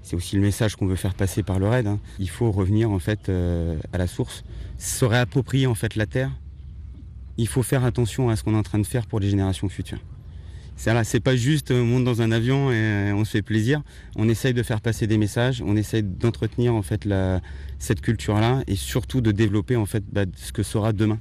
[0.01, 1.87] C'est aussi le message qu'on veut faire passer par le raid.
[1.87, 1.99] hein.
[2.19, 4.43] Il faut revenir en fait euh, à la source,
[4.77, 6.31] se réapproprier en fait la terre.
[7.37, 9.69] Il faut faire attention à ce qu'on est en train de faire pour les générations
[9.69, 9.99] futures.
[10.75, 13.81] C'est pas juste euh, on monte dans un avion et on se fait plaisir.
[14.15, 17.07] On essaye de faire passer des messages, on essaye d'entretenir en fait
[17.79, 21.19] cette culture-là et surtout de développer en fait bah, ce que sera demain.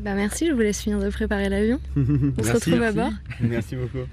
[0.00, 1.80] Bah merci, je vous laisse finir de préparer l'avion.
[1.96, 3.12] On se retrouve à bord.
[3.40, 4.06] Merci beaucoup.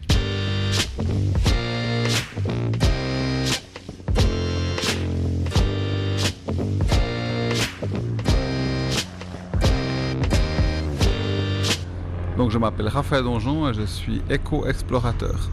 [12.38, 15.52] Donc je m'appelle Raphaël Donjon et je suis éco-explorateur.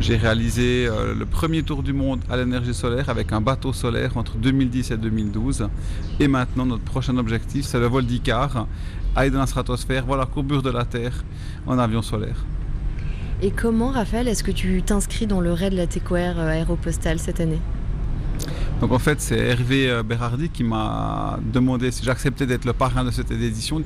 [0.00, 4.16] J'ai réalisé euh, le premier tour du monde à l'énergie solaire avec un bateau solaire
[4.16, 5.68] entre 2010 et 2012.
[6.20, 8.66] Et maintenant, notre prochain objectif, c'est le vol d'Icar,
[9.16, 11.24] aller dans la stratosphère, voir la courbure de la Terre
[11.66, 12.44] en avion solaire.
[13.42, 17.18] Et comment, Raphaël, est-ce que tu t'inscris dans le raid de la TECOR euh, aéropostale
[17.18, 17.60] cette année?
[18.80, 23.04] Donc en fait, c'est Hervé euh, Berardi qui m'a demandé si j'acceptais d'être le parrain
[23.04, 23.82] de cette édition.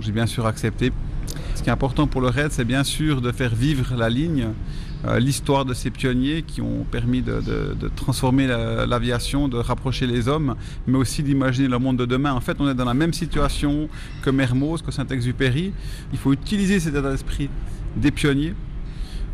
[0.00, 0.92] J'ai bien sûr accepté.
[1.54, 4.48] Ce qui est important pour le RAID, c'est bien sûr de faire vivre la ligne,
[5.06, 7.40] euh, l'histoire de ces pionniers qui ont permis de,
[7.96, 10.54] transformer la- l'aviation, de rapprocher les hommes,
[10.86, 12.32] mais aussi d'imaginer le monde de demain.
[12.32, 13.88] En fait, on est dans la même situation
[14.22, 15.72] que Mermoz, que Saint-Exupéry.
[16.12, 17.48] Il faut utiliser cet état d'esprit
[17.96, 18.54] des pionniers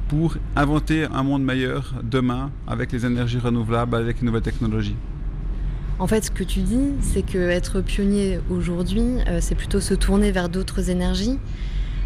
[0.09, 4.97] pour inventer un monde meilleur demain avec les énergies renouvelables, avec les nouvelles technologies.
[5.99, 9.95] En fait, ce que tu dis, c'est que être pionnier aujourd'hui, euh, c'est plutôt se
[9.95, 11.39] tourner vers d'autres énergies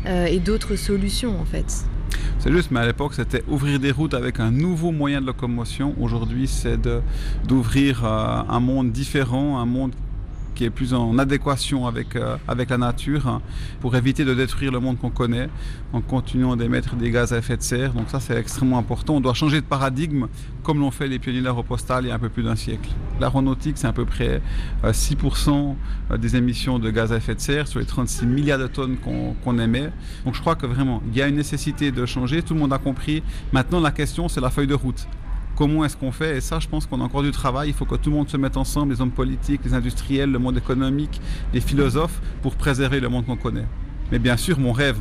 [0.07, 1.85] euh, et d'autres solutions, en fait.
[2.39, 5.95] C'est juste, mais à l'époque, c'était ouvrir des routes avec un nouveau moyen de locomotion.
[6.01, 6.79] Aujourd'hui, c'est
[7.47, 9.93] d'ouvrir euh, un monde différent, un monde
[10.59, 13.41] qui est plus en adéquation avec, euh, la nature hein,
[13.81, 15.49] pour éviter de détruire le monde qu'on connaît
[15.93, 17.93] en continuant d'émettre des gaz à effet de serre.
[17.93, 19.15] Donc ça, c'est extrêmement important.
[19.15, 20.27] On doit changer de paradigme
[20.65, 22.91] comme l'ont fait les pionniers de l'aéropostale il y a un peu plus d'un siècle.
[23.21, 24.43] L'aéronautique, c'est à peu près
[24.83, 25.77] euh, 6%
[26.19, 29.59] des émissions de gaz à effet de serre sur les 36 milliards de tonnes qu'on
[29.61, 29.93] émet.
[30.25, 32.43] Donc je crois que vraiment, il y a une nécessité de changer.
[32.43, 33.23] Tout le monde a compris.
[33.53, 35.07] Maintenant, la question, c'est la feuille de route.
[35.59, 37.71] Comment est-ce qu'on fait Et ça, je pense qu'on a encore du travail.
[37.71, 40.39] Il faut que tout le monde se mette ensemble, les hommes politiques, les industriels, le
[40.39, 41.21] monde économique,
[41.53, 43.67] les philosophes, pour préserver le monde qu'on connaît.
[44.13, 44.99] Mais bien sûr, mon rêve,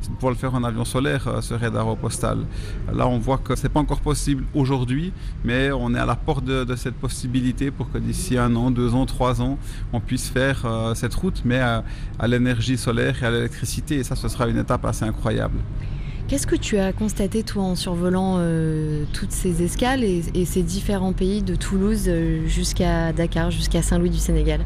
[0.00, 2.38] c'est de pouvoir le faire en avion solaire, euh, ce raid aéropostal.
[2.90, 5.12] Là, on voit que c'est pas encore possible aujourd'hui,
[5.44, 8.70] mais on est à la porte de, de cette possibilité pour que d'ici un an,
[8.70, 9.58] deux ans, trois ans,
[9.92, 11.84] on puisse faire euh, cette route, mais à,
[12.18, 13.96] à l'énergie solaire et à l'électricité.
[13.96, 15.58] Et ça, ce sera une étape assez incroyable.
[16.28, 21.14] Qu'est-ce que tu as constaté, toi, en survolant euh, toutes ces escales et, ces différents
[21.14, 24.60] pays de Toulouse euh, jusqu'à Dakar, jusqu'à Saint-Louis du Sénégal?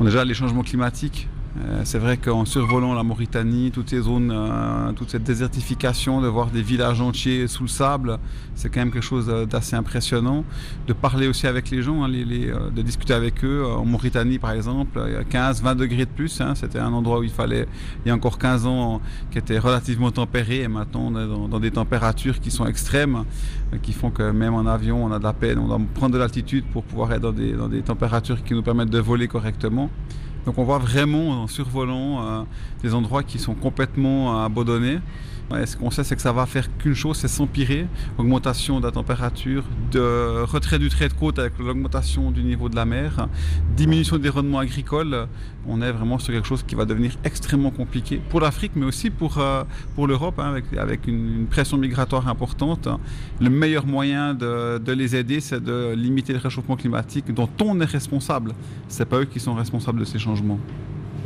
[0.00, 1.28] Bon, déjà, les changements climatiques.
[1.56, 6.26] Euh, c'est vrai qu'en survolant la Mauritanie, toutes ces zones, euh, toute cette désertification, de
[6.26, 8.18] voir des villages entiers sous le sable,
[8.56, 10.44] c'est quand même quelque chose euh, d'assez impressionnant.
[10.88, 13.64] De parler aussi avec les gens, hein, de discuter avec eux.
[13.64, 16.40] En Mauritanie, par exemple, il y a 15, 20 degrés de plus.
[16.40, 17.68] hein, c'était un endroit où il fallait,
[18.04, 20.62] il y a encore 15 ans, qui était relativement tempéré.
[20.62, 23.24] Et maintenant, on est dans, des températures qui sont extrêmes,
[23.82, 25.58] qui font que même en avion, on a de la peine.
[25.58, 28.98] On doit prendre de l'altitude pour pouvoir être dans des températures qui nous permettent de
[28.98, 29.88] voler correctement.
[30.46, 32.42] Donc on voit vraiment en survolant euh,
[32.82, 34.98] des endroits qui sont complètement abandonnés.
[35.66, 37.86] Ce qu'on sait, c'est que ça va faire qu'une chose, c'est s'empirer.
[38.18, 39.62] Augmentation de la température,
[39.92, 43.28] de retrait du trait de côte avec l'augmentation du niveau de la mer,
[43.76, 45.28] diminution des rendements agricoles.
[45.68, 49.10] On est vraiment sur quelque chose qui va devenir extrêmement compliqué pour l'Afrique, mais aussi
[49.10, 49.64] pour, euh,
[49.94, 52.88] pour l'Europe, hein, avec, avec une, une pression migratoire importante.
[53.40, 57.80] Le meilleur moyen de, de les aider, c'est de limiter le réchauffement climatique dont on
[57.80, 58.52] est responsable.
[58.88, 60.58] C'est pas eux qui sont responsables de ces changements.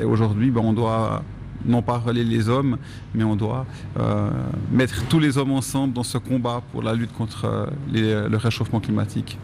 [0.01, 1.23] Et aujourd'hui, ben, on doit
[1.65, 2.79] non pas relier les hommes,
[3.15, 3.67] mais on doit
[3.99, 4.31] euh,
[4.71, 8.81] mettre tous les hommes ensemble dans ce combat pour la lutte contre euh, le réchauffement
[8.81, 9.39] climatique.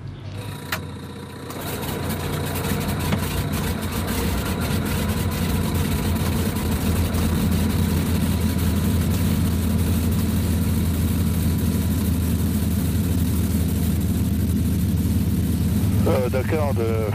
[16.06, 16.74] Euh, d'accord,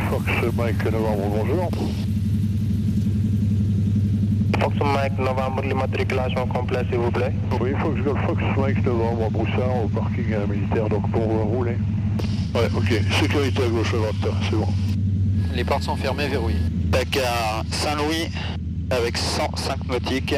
[0.10, 2.09] Fox Mike Novembre, bonjour.
[4.60, 7.34] Fox Mike Novembre, l'immatriculation complète s'il vous plaît.
[7.62, 11.78] Oui, Fox Fox Mike Novembre à Broussard au parking euh, militaire, donc pour euh, rouler.
[12.54, 13.02] Ouais, ok.
[13.20, 14.68] Sécurité à gauche à droite, c'est bon.
[15.56, 16.58] Les portes sont fermées, verrouillées.
[16.92, 18.30] Dakar Saint-Louis
[18.90, 20.36] avec 105 nautiques.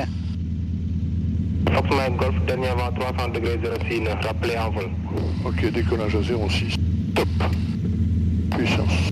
[1.73, 3.59] Fox Mike Golf, dernier vent 300 degrés
[3.89, 4.89] 06, rappelez en vol.
[5.45, 6.75] Ok, décollage à 06.
[7.15, 7.27] Top.
[8.51, 9.11] Puissance.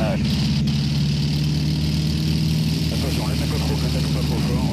[0.00, 0.22] Allez.
[2.92, 4.66] Attention, laisse un peu trop, peut-être pas trop fort.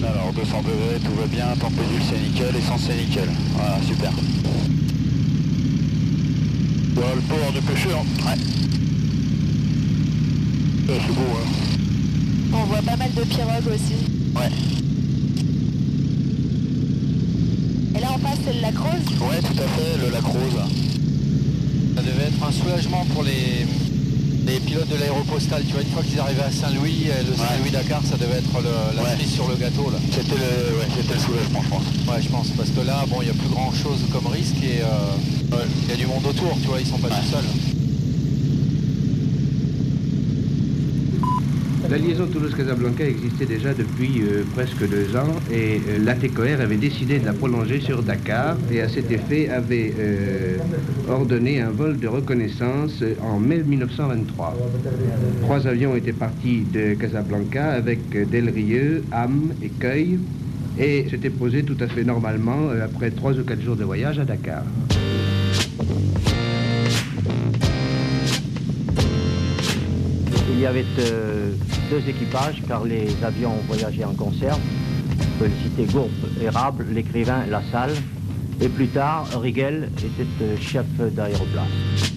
[0.00, 0.10] Voilà.
[0.10, 3.28] Alors 200 degrés, tout va bien, tempédule c'est nickel, essence c'est nickel.
[3.54, 4.10] Voilà, super.
[6.94, 8.00] Voilà le port du pêcheur.
[8.00, 8.34] Ouais.
[10.88, 11.46] Ah, c'est beau, hein.
[12.52, 13.94] On voit pas mal de pirogues aussi.
[14.34, 14.50] Ouais.
[17.96, 20.60] Et là en face c'est le lac Rose Ouais, tout à fait, le lac Rose.
[21.96, 23.66] Ça devait être un soulagement pour les,
[24.46, 25.62] les pilotes de l'aéropostale.
[25.66, 28.96] Tu vois, une fois qu'ils arrivaient à Saint-Louis, euh, le Saint-Louis-Dakar, ça devait être le-
[28.96, 29.10] la Ouais.
[29.10, 29.90] cerise sur le gâteau.
[29.90, 29.98] là.
[30.12, 31.82] C'était le, ouais, le soulagement, je pense.
[32.08, 34.56] Ouais, je pense, parce que là, bon, il n'y a plus grand chose comme risque
[34.62, 37.44] et euh, il y a du monde autour, tu vois, ils sont pas tout seuls.
[41.96, 47.18] La liaison Toulouse-Casablanca existait déjà depuis euh, presque deux ans et euh, l'ATCOR avait décidé
[47.18, 50.58] de la prolonger sur Dakar et à cet effet avait euh,
[51.08, 54.54] ordonné un vol de reconnaissance euh, en mai 1923.
[55.40, 60.18] Trois avions étaient partis de Casablanca avec euh, Del Rieux, Ham et Cueil
[60.78, 64.26] et s'étaient posés tout à fait normalement après trois ou quatre jours de voyage à
[64.26, 64.64] Dakar.
[70.52, 70.84] Il y avait
[71.90, 74.60] deux équipages car les avions voyageaient en conserve.
[75.20, 76.10] On peut citer Gourbe,
[76.40, 77.94] Érable, l'écrivain La Salle.
[78.60, 82.15] Et plus tard, Rigel était euh, chef d'aéroplace.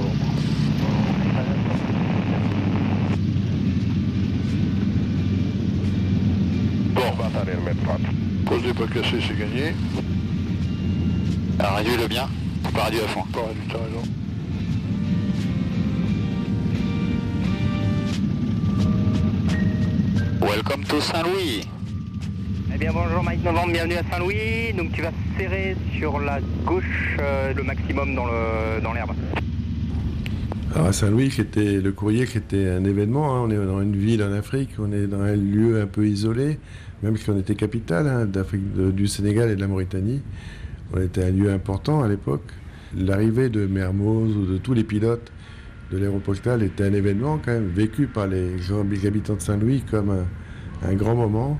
[0.00, 0.40] Novembre.
[6.94, 8.00] Bon, on va attendre le mettre 30.
[8.46, 9.74] Cause des pas cassés, c'est gagné.
[11.58, 12.28] Alors réduis-le bien,
[12.74, 13.24] pas réduire à fond?
[13.32, 14.02] Pas réduit, t'as raison.
[20.40, 21.68] Welcome to Saint-Louis.
[22.74, 24.72] Eh bien bonjour Mike Novembre, bienvenue à Saint-Louis.
[24.74, 29.12] Donc tu vas serrer sur la gauche euh, le maximum dans le dans l'herbe.
[30.72, 34.22] Alors à Saint-Louis, le courrier qui était un événement, hein, on est dans une ville
[34.22, 36.60] en Afrique, on est dans un lieu un peu isolé,
[37.02, 38.28] même si on était capitale hein,
[38.92, 40.22] du Sénégal et de la Mauritanie.
[40.94, 42.52] On était un lieu important à l'époque.
[42.96, 45.32] L'arrivée de Mermoz ou de tous les pilotes
[45.90, 48.54] de l'aéropostale était un événement quand même vécu par les,
[49.04, 50.24] habitants de Saint-Louis comme
[50.84, 51.58] un grand moment.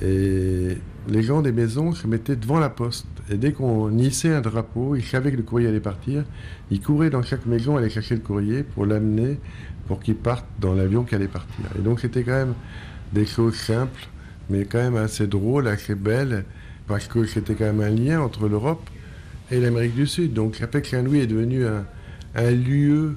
[0.00, 3.06] Et les gens des maisons se mettaient devant la poste.
[3.30, 6.24] Et dès qu'on hissait un drapeau, ils savaient que le courrier allait partir.
[6.70, 9.38] Ils couraient dans chaque maison, aller chercher le courrier pour l'amener,
[9.86, 11.64] pour qu'il parte dans l'avion qui allait partir.
[11.78, 12.54] Et donc c'était quand même
[13.12, 14.08] des choses simples,
[14.50, 16.44] mais quand même assez drôles, assez belles,
[16.86, 18.88] parce que c'était quand même un lien entre l'Europe
[19.50, 20.34] et l'Amérique du Sud.
[20.34, 21.84] Donc que Saint-Louis est devenu un,
[22.34, 23.16] un lieu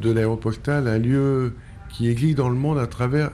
[0.00, 1.54] de l'aéropostale, un lieu
[1.88, 3.30] qui existe dans le monde à travers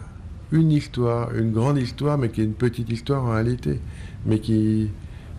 [0.52, 3.80] une histoire, une grande histoire, mais qui est une petite histoire en réalité,
[4.26, 4.90] mais qui,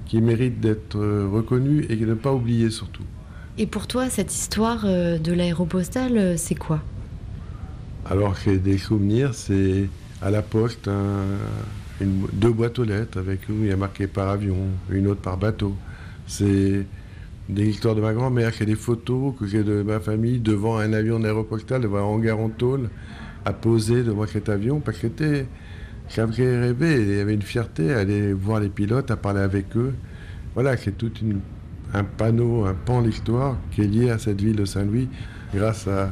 [0.09, 3.03] qui mérite d'être euh, reconnue et de ne pas oublier surtout.
[3.59, 6.81] Et pour toi, cette histoire euh, de l'aéropostale, euh, c'est quoi?
[8.09, 9.87] Alors que des souvenirs, c'est
[10.21, 11.37] à la poste un-
[12.01, 14.57] une- deux boîtes aux lettres avec où il y a marqué par avion,
[14.89, 15.75] une autre par bateau.
[16.25, 16.87] C'est
[17.47, 20.91] des histoires de ma grand-mère, c'est des photos que j'ai de ma famille devant un
[20.93, 22.89] avion d'aéropostale, devant un hangar en tôle,
[23.45, 25.45] à poser devant cet avion, parce que c'était.
[26.09, 29.77] J'avais rêvé, il y avait une fierté à aller voir les pilotes, à parler avec
[29.77, 29.93] eux.
[30.55, 31.11] Voilà, c'est tout
[31.93, 35.07] un panneau, un pan d'histoire qui est lié à cette ville de Saint-Louis
[35.53, 36.11] grâce à,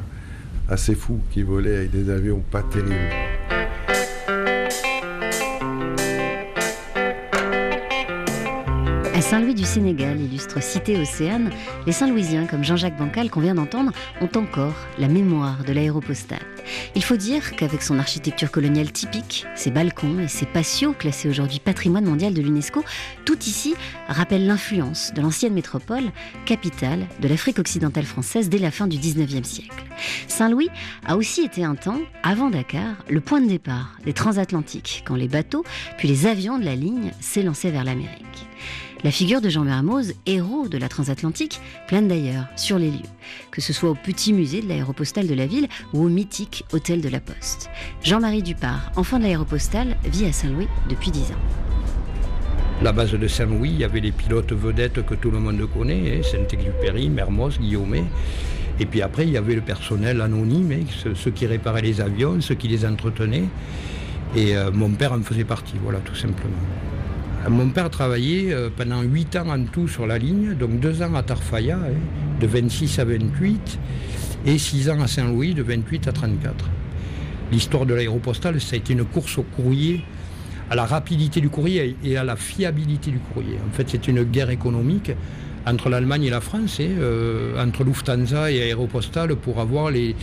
[0.68, 3.37] assez fous qui volaient avec des avions pas terribles.
[9.28, 11.50] Saint-Louis du Sénégal, illustre cité océane,
[11.84, 16.38] les Saint-Louisiens comme Jean-Jacques Bancal qu'on vient d'entendre ont encore la mémoire de l'aéropostale.
[16.94, 21.60] Il faut dire qu'avec son architecture coloniale typique, ses balcons et ses patios classés aujourd'hui
[21.60, 22.82] patrimoine mondial de l'UNESCO,
[23.26, 23.74] tout ici
[24.08, 26.04] rappelle l'influence de l'ancienne métropole,
[26.46, 29.84] capitale de l'Afrique occidentale française dès la fin du 19e siècle.
[30.26, 30.70] Saint-Louis
[31.06, 35.28] a aussi été un temps, avant Dakar, le point de départ des transatlantiques, quand les
[35.28, 35.64] bateaux,
[35.98, 38.47] puis les avions de la ligne s'élançaient vers l'Amérique.
[39.04, 43.08] La figure de Jean Mermoz, héros de la transatlantique, plane d'ailleurs sur les lieux,
[43.52, 47.00] que ce soit au petit musée de l'aéropostale de la ville ou au mythique hôtel
[47.00, 47.70] de la Poste.
[48.02, 51.42] Jean-Marie Dupart, enfant de l'aéropostale, vit à Saint-Louis depuis 10 ans.
[52.82, 56.18] La base de Saint-Louis, il y avait les pilotes vedettes que tout le monde connaît,
[56.18, 58.04] hein, Saint-Exupéry, Mermoz, Guillaumet.
[58.80, 62.00] Et puis après, il y avait le personnel anonyme, hein, ceux, ceux qui réparaient les
[62.00, 63.48] avions, ceux qui les entretenaient.
[64.34, 66.58] Et euh, mon père en faisait partie, voilà, tout simplement.
[67.50, 71.14] Mon père travaillait euh, pendant 8 ans en tout sur la ligne, donc 2 ans
[71.14, 73.78] à Tarfaya, hein, de 26 à 28,
[74.46, 76.68] et 6 ans à Saint-Louis, de 28 à 34.
[77.50, 80.04] L'histoire de l'aéropostale, ça a été une course au courrier,
[80.68, 83.56] à la rapidité du courrier et à la fiabilité du courrier.
[83.66, 85.12] En fait, c'est une guerre économique
[85.66, 90.14] entre l'Allemagne et la France, hein, euh, entre Lufthansa et Aéropostale, pour avoir les,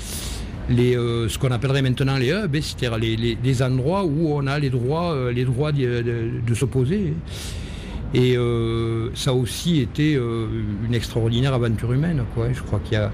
[0.70, 4.34] les, euh, ce qu'on appellerait maintenant les hubs, hein, c'est-à-dire les, les- les endroits où
[4.34, 6.01] on a les droits, euh, les droits de,
[6.45, 7.13] de- s'opposer.
[8.13, 12.24] Et euh, ça a aussi été une extraordinaire aventure humaine.
[12.34, 12.47] Quoi.
[12.53, 13.11] Je crois qu'il y a.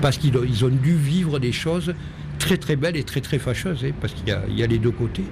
[0.00, 1.94] Parce qu'ils ont, dû vivre des choses
[2.38, 4.90] très très belles et très très fâcheuses, hein, parce qu'il y y a les deux
[4.90, 5.24] côtés.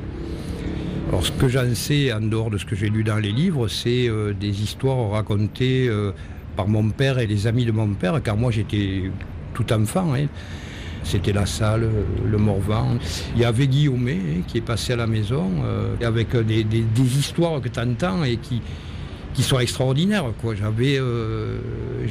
[1.09, 3.69] Alors ce que j'en sais, en dehors de ce que j'ai lu dans les livres,
[3.69, 4.09] c'est
[4.41, 5.89] des histoires racontées
[6.57, 9.11] par mon père et les amis de mon père, car moi j'étais
[9.55, 10.15] tout enfant.
[10.15, 10.27] hein.
[11.07, 11.89] C'était la salle,
[12.25, 12.99] le Morvan.
[13.37, 16.65] Il y avait Guillaume hein, qui est passé à la maison, euh, avec des,
[16.99, 18.61] histoires que tu entends et qui,
[19.41, 20.25] sont extraordinaires.
[20.57, 21.59] J'avais euh,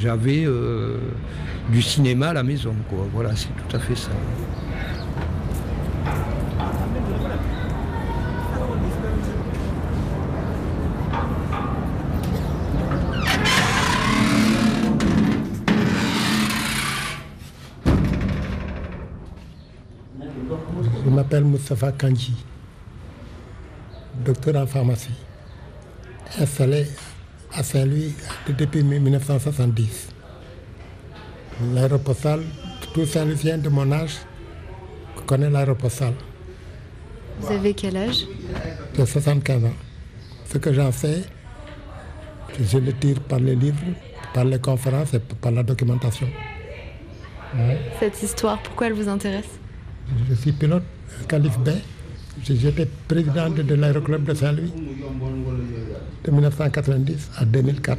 [0.06, 0.96] euh,
[1.70, 2.74] du cinéma à la maison.
[3.12, 4.10] Voilà, c'est tout à fait ça.
[21.04, 22.34] Je m'appelle Moustapha Kanji,
[24.24, 25.10] docteur en pharmacie,
[26.38, 26.86] installé
[27.52, 28.14] à Saint-Louis
[28.56, 30.08] depuis 1970.
[31.74, 32.42] L'aéropostale,
[32.94, 34.18] tout Saint-Louisien de mon âge
[35.26, 36.14] connaît l'aéropostale.
[37.40, 38.26] Vous avez quel âge?
[38.96, 39.74] J'ai 75 ans.
[40.46, 41.24] Ce que j'en sais,
[42.60, 43.82] je le tire par les livres,
[44.32, 46.28] par les conférences et par la documentation.
[47.56, 47.80] Ouais.
[47.98, 49.58] Cette histoire, pourquoi elle vous intéresse?
[50.28, 50.82] Je suis pilote
[51.28, 51.54] Calif.
[52.44, 54.72] J'ai- J'étais président de, l'aéroclub de Saint-Louis
[56.24, 57.98] de 1990 à 2004.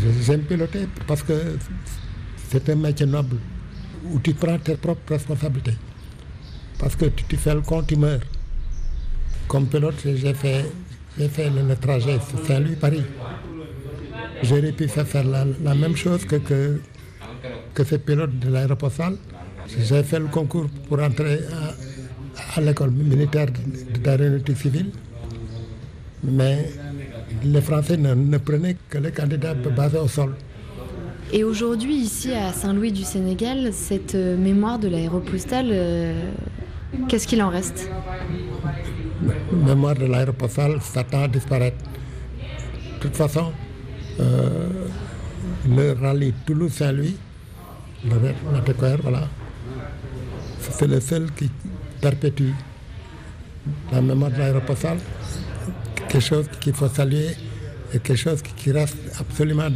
[0.00, 1.34] Je- J'aime piloter parce que
[2.48, 3.36] c'est un métier noble
[4.10, 5.76] où tu prends tes propres responsabilités.
[6.78, 8.20] Parce que tu, tu fais le compte, tu meurs.
[9.48, 10.64] Comme pilote, j'ai fait,
[11.18, 13.02] le, trajet Saint-Louis-Paris.
[14.42, 16.80] J'aurais pu faire, la, même chose que,
[17.84, 19.16] ces pilotes de l'aéropostale.
[19.68, 23.46] J'ai fait le concours pour entrer à, à l'école militaire
[24.02, 24.90] d'aéronautique civile,
[26.22, 26.70] mais
[27.42, 30.34] les Français ne, ne prenaient que les candidats basés au sol.
[31.32, 36.14] Et aujourd'hui, ici à Saint-Louis du Sénégal, cette euh, mémoire de l'aéropostale, euh,
[37.08, 37.88] qu'est-ce qu'il en reste?
[39.52, 41.78] Mémoire de l'aéropostale s'attend à disparaître.
[42.96, 43.52] De toute façon,
[44.20, 44.68] euh,
[45.68, 47.16] le rallye Toulouse-Saint-Louis,
[48.04, 49.28] le voilà,
[50.72, 51.50] c'est le seul qui
[52.00, 52.50] perpétue
[53.92, 54.98] la mémoire de l'aéropostale,
[56.08, 57.28] quelque chose qu'il faut saluer
[57.92, 59.68] et quelque chose qui, reste absolument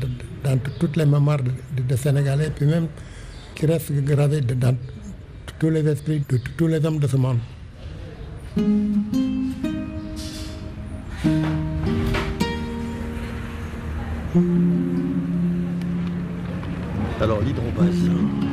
[0.45, 2.89] dans toutes les mémoires des de Sénégalais, puis même
[3.55, 4.77] qui reste gravé dans
[5.59, 7.39] tous les esprits de tous les hommes de ce monde.
[17.21, 18.48] Alors l'hydrobase.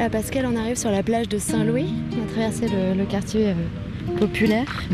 [0.00, 1.88] Ah, Pascal, on arrive sur la plage de Saint-Louis.
[2.16, 3.54] On a traversé le, le quartier euh,
[4.18, 4.84] populaire.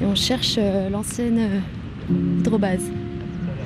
[0.00, 1.60] Et on cherche euh, l'ancienne euh,
[2.40, 2.90] hydrobase.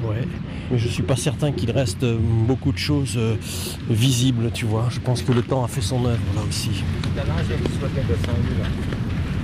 [0.07, 0.22] Ouais.
[0.70, 3.36] Mais je suis pas certain qu'il reste euh, beaucoup de choses euh,
[3.88, 4.88] visibles, tu vois.
[4.90, 6.70] Je pense que le temps a fait son œuvre là aussi.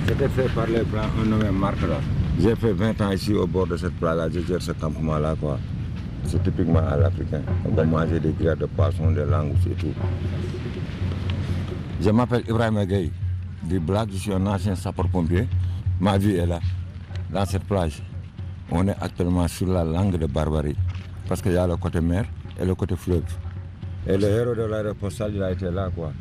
[0.07, 1.99] C'était fait par les Blancs, un nommé Marc là.
[2.39, 5.57] J'ai fait 20 ans ici au bord de cette plage-là, je gère ce campement-là quoi.
[6.25, 7.41] C'est typiquement à l'africain.
[7.65, 9.93] On va manger des grillades de poisson, des langues, c'est tout.
[12.01, 13.11] Je m'appelle Ibrahim Gueye.
[13.63, 15.47] Du Black, je suis un ancien sapeur-pompier.
[15.99, 16.59] Ma vie est là,
[17.31, 18.01] dans cette plage.
[18.71, 20.75] On est actuellement sur la langue de Barbarie.
[21.27, 22.25] Parce qu'il y a le côté mer
[22.59, 23.23] et le côté fleuve.
[24.05, 26.11] Et le héros de l'aéropostale, il a été là, quoi.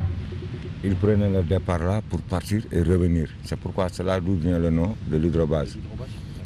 [0.84, 3.28] Il prenait le départ là pour partir et revenir.
[3.44, 5.76] C'est pourquoi c'est là d'où vient le nom de l'hydrobase.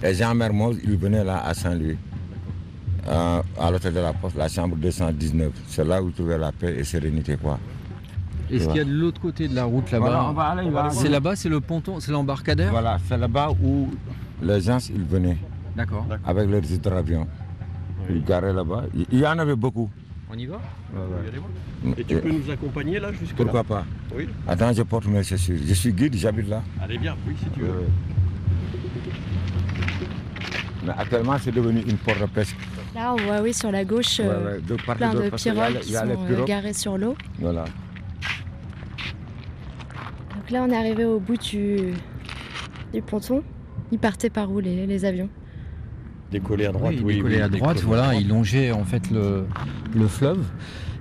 [0.03, 1.99] Et Jean Mermoz, il venait là à Saint-Louis,
[3.09, 5.53] euh, à l'hôtel de la Poste, la chambre 219.
[5.69, 7.59] C'est là où il trouvait la paix et sérénité, quoi.
[8.51, 10.33] Et ce qu'il y a de l'autre côté de la route Voilà,
[10.63, 10.91] là-bas.
[10.91, 13.89] C'est là-bas, c'est le ponton, c'est l'embarcadère Voilà, c'est là-bas où
[14.41, 15.37] les gens ils venaient
[15.77, 16.07] D'accord.
[16.25, 17.27] avec leurs hydravions.
[18.09, 18.85] Ils garaient là-bas.
[19.11, 19.91] Il y en avait beaucoup.
[20.33, 20.57] On y va
[20.95, 23.85] Ouais, Et tu peux nous accompagner là jusque Pourquoi pas
[24.15, 24.29] Oui.
[24.47, 25.59] Attends, je porte mes chaussures.
[25.65, 26.63] Je suis guide, j'habite là.
[26.81, 27.69] Allez bien, oui, si tu veux.
[27.69, 27.83] Euh,
[30.85, 32.55] Mais actuellement, c'est devenu une porte de pêche.
[32.97, 35.99] Là, on voit, oui, sur la gauche, Ouais, euh, ouais, plein de pirogues qui sont
[36.09, 36.47] euh, pirogues.
[36.49, 37.15] garées sur l'eau.
[37.39, 37.65] Voilà.
[40.35, 41.93] Donc là, on est arrivé au bout du,
[42.95, 43.43] du ponton.
[43.93, 45.29] Ils partaient par où les, les avions?
[46.31, 47.15] Décoller à droite, Oui, oui.
[47.17, 48.19] décollé oui, à droite, décoller à voilà, droite.
[48.23, 49.45] il longeait en fait le,
[49.95, 50.43] le fleuve,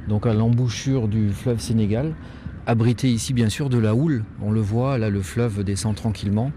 [0.09, 2.13] donc à l'embouchure du fleuve Sénégal,
[2.67, 4.23] abrité ici bien sûr de la houle.
[4.41, 6.51] On le voit, là le fleuve descend tranquillement.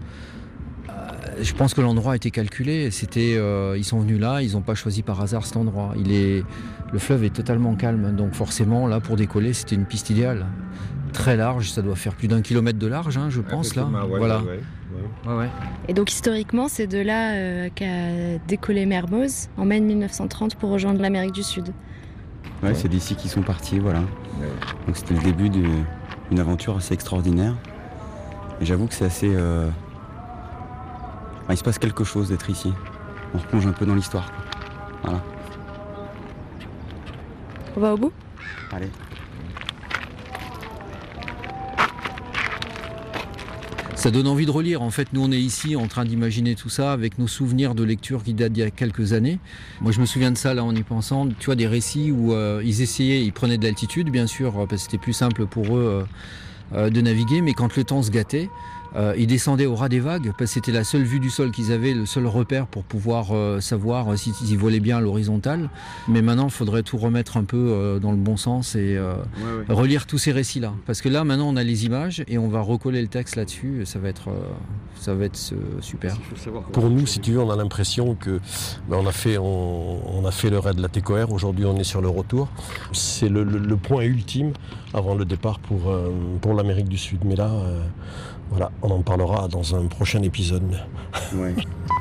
[1.41, 2.91] Je pense que l'endroit a été calculé.
[2.91, 5.93] C'était, euh, ils sont venus là, ils n'ont pas choisi par hasard cet endroit.
[5.97, 6.43] Il est,
[6.91, 10.45] le fleuve est totalement calme, donc forcément là pour décoller, c'était une piste idéale.
[11.13, 13.85] Très large, ça doit faire plus d'un kilomètre de large, hein, je pense là.
[13.85, 14.39] Ouais, voilà.
[14.41, 14.59] ouais, ouais.
[15.27, 15.49] Ouais, ouais.
[15.87, 21.01] Et donc, historiquement, c'est de là euh, qu'a décollé Mermoz en mai 1930 pour rejoindre
[21.01, 21.73] l'Amérique du Sud.
[22.63, 24.01] Ouais, c'est d'ici qu'ils sont partis, voilà.
[24.87, 27.55] Donc c'était le début d'une aventure assez extraordinaire.
[28.61, 29.29] Et j'avoue que c'est assez.
[29.33, 29.69] euh,
[31.53, 32.71] il se passe quelque chose d'être ici.
[33.33, 34.31] On replonge un peu dans l'histoire.
[35.03, 35.23] Voilà.
[37.75, 38.11] On va au bout?
[38.71, 38.89] Allez.
[43.99, 44.81] Ça donne envie de relire.
[44.81, 47.83] En fait, nous, on est ici en train d'imaginer tout ça avec nos souvenirs de
[47.83, 49.39] lecture qui datent d'il y a quelques années.
[49.81, 51.27] Moi, je me souviens de ça, là, en y pensant.
[51.27, 54.69] Tu vois, des récits où euh, ils essayaient, ils prenaient de l'altitude, bien sûr, parce
[54.69, 56.05] que c'était plus simple pour eux
[56.73, 57.41] euh, euh, de naviguer.
[57.41, 58.49] Mais quand le temps se gâtait,
[58.95, 61.51] euh, ils descendaient au ras des vagues, parce que c'était la seule vue du sol
[61.51, 65.69] qu'ils avaient, le seul repère pour pouvoir euh, savoir s'ils s'ils volaient bien à l'horizontale.
[66.07, 69.13] Mais maintenant, il faudrait tout remettre un peu euh, dans le bon sens et euh,
[69.37, 69.73] Ouais, ouais.
[69.75, 70.73] relire tous ces récits-là.
[70.85, 73.81] Parce que là, maintenant, on a les images et on va recoller le texte là-dessus.
[73.81, 74.39] et Ça va être, euh,
[74.99, 76.15] ça va être euh, super.
[76.71, 78.39] Pour nous, si tu veux, on a l'impression que
[78.89, 81.31] ben, on, a fait, on, on a fait le raid de la TCOR.
[81.31, 82.47] Aujourd'hui, on est sur le retour.
[82.93, 84.53] C'est le, le- le point ultime
[84.93, 86.09] avant le départ pour, euh,
[86.41, 87.19] pour l'Amérique du Sud.
[87.23, 87.81] Mais là, euh,
[88.49, 90.79] voilà, on en parlera dans un prochain épisode.
[91.35, 91.53] Ouais.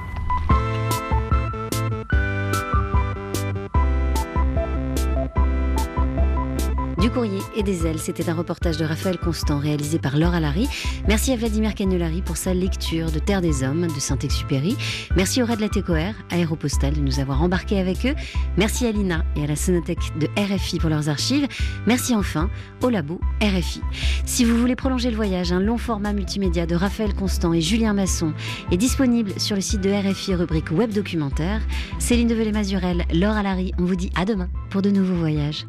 [7.00, 10.68] Du courrier et des ailes, c'était un reportage de Raphaël Constant réalisé par Laura Larry.
[11.06, 14.76] Merci à Vladimir Cagnolari pour sa lecture de Terre des Hommes de Saint-Exupéry.
[15.14, 18.16] Merci au Red La Técoère, Aéropostal, de nous avoir embarqués avec eux.
[18.56, 21.46] Merci à Lina et à la Sonothèque de RFI pour leurs archives.
[21.86, 22.50] Merci enfin
[22.82, 23.80] au labo RFI.
[24.24, 27.92] Si vous voulez prolonger le voyage, un long format multimédia de Raphaël Constant et Julien
[27.92, 28.32] Masson
[28.72, 31.62] est disponible sur le site de RFI rubrique web documentaire.
[32.00, 35.64] Céline Develay-Mazurel, Laura Larry, on vous dit à demain pour de nouveaux voyages.